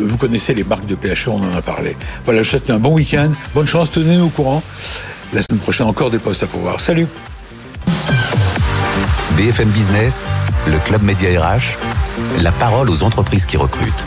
vous 0.07 0.17
connaissez 0.17 0.53
les 0.53 0.63
marques 0.63 0.87
de 0.87 0.95
PHE 0.95 1.26
on 1.29 1.43
en 1.43 1.55
a 1.55 1.61
parlé. 1.61 1.95
Voilà, 2.25 2.43
je 2.43 2.49
souhaite 2.49 2.69
un 2.69 2.79
bon 2.79 2.93
week-end. 2.93 3.31
Bonne 3.53 3.67
chance, 3.67 3.91
tenez-nous 3.91 4.25
au 4.25 4.29
courant. 4.29 4.61
La 5.33 5.41
semaine 5.41 5.61
prochaine, 5.61 5.87
encore 5.87 6.09
des 6.09 6.19
postes 6.19 6.43
à 6.43 6.47
pouvoir. 6.47 6.79
Salut 6.79 7.07
BFM 9.35 9.69
Business, 9.69 10.25
le 10.67 10.79
Club 10.79 11.03
Média 11.03 11.29
RH, 11.39 11.77
la 12.41 12.51
parole 12.51 12.89
aux 12.89 13.03
entreprises 13.03 13.45
qui 13.45 13.55
recrutent. 13.55 14.05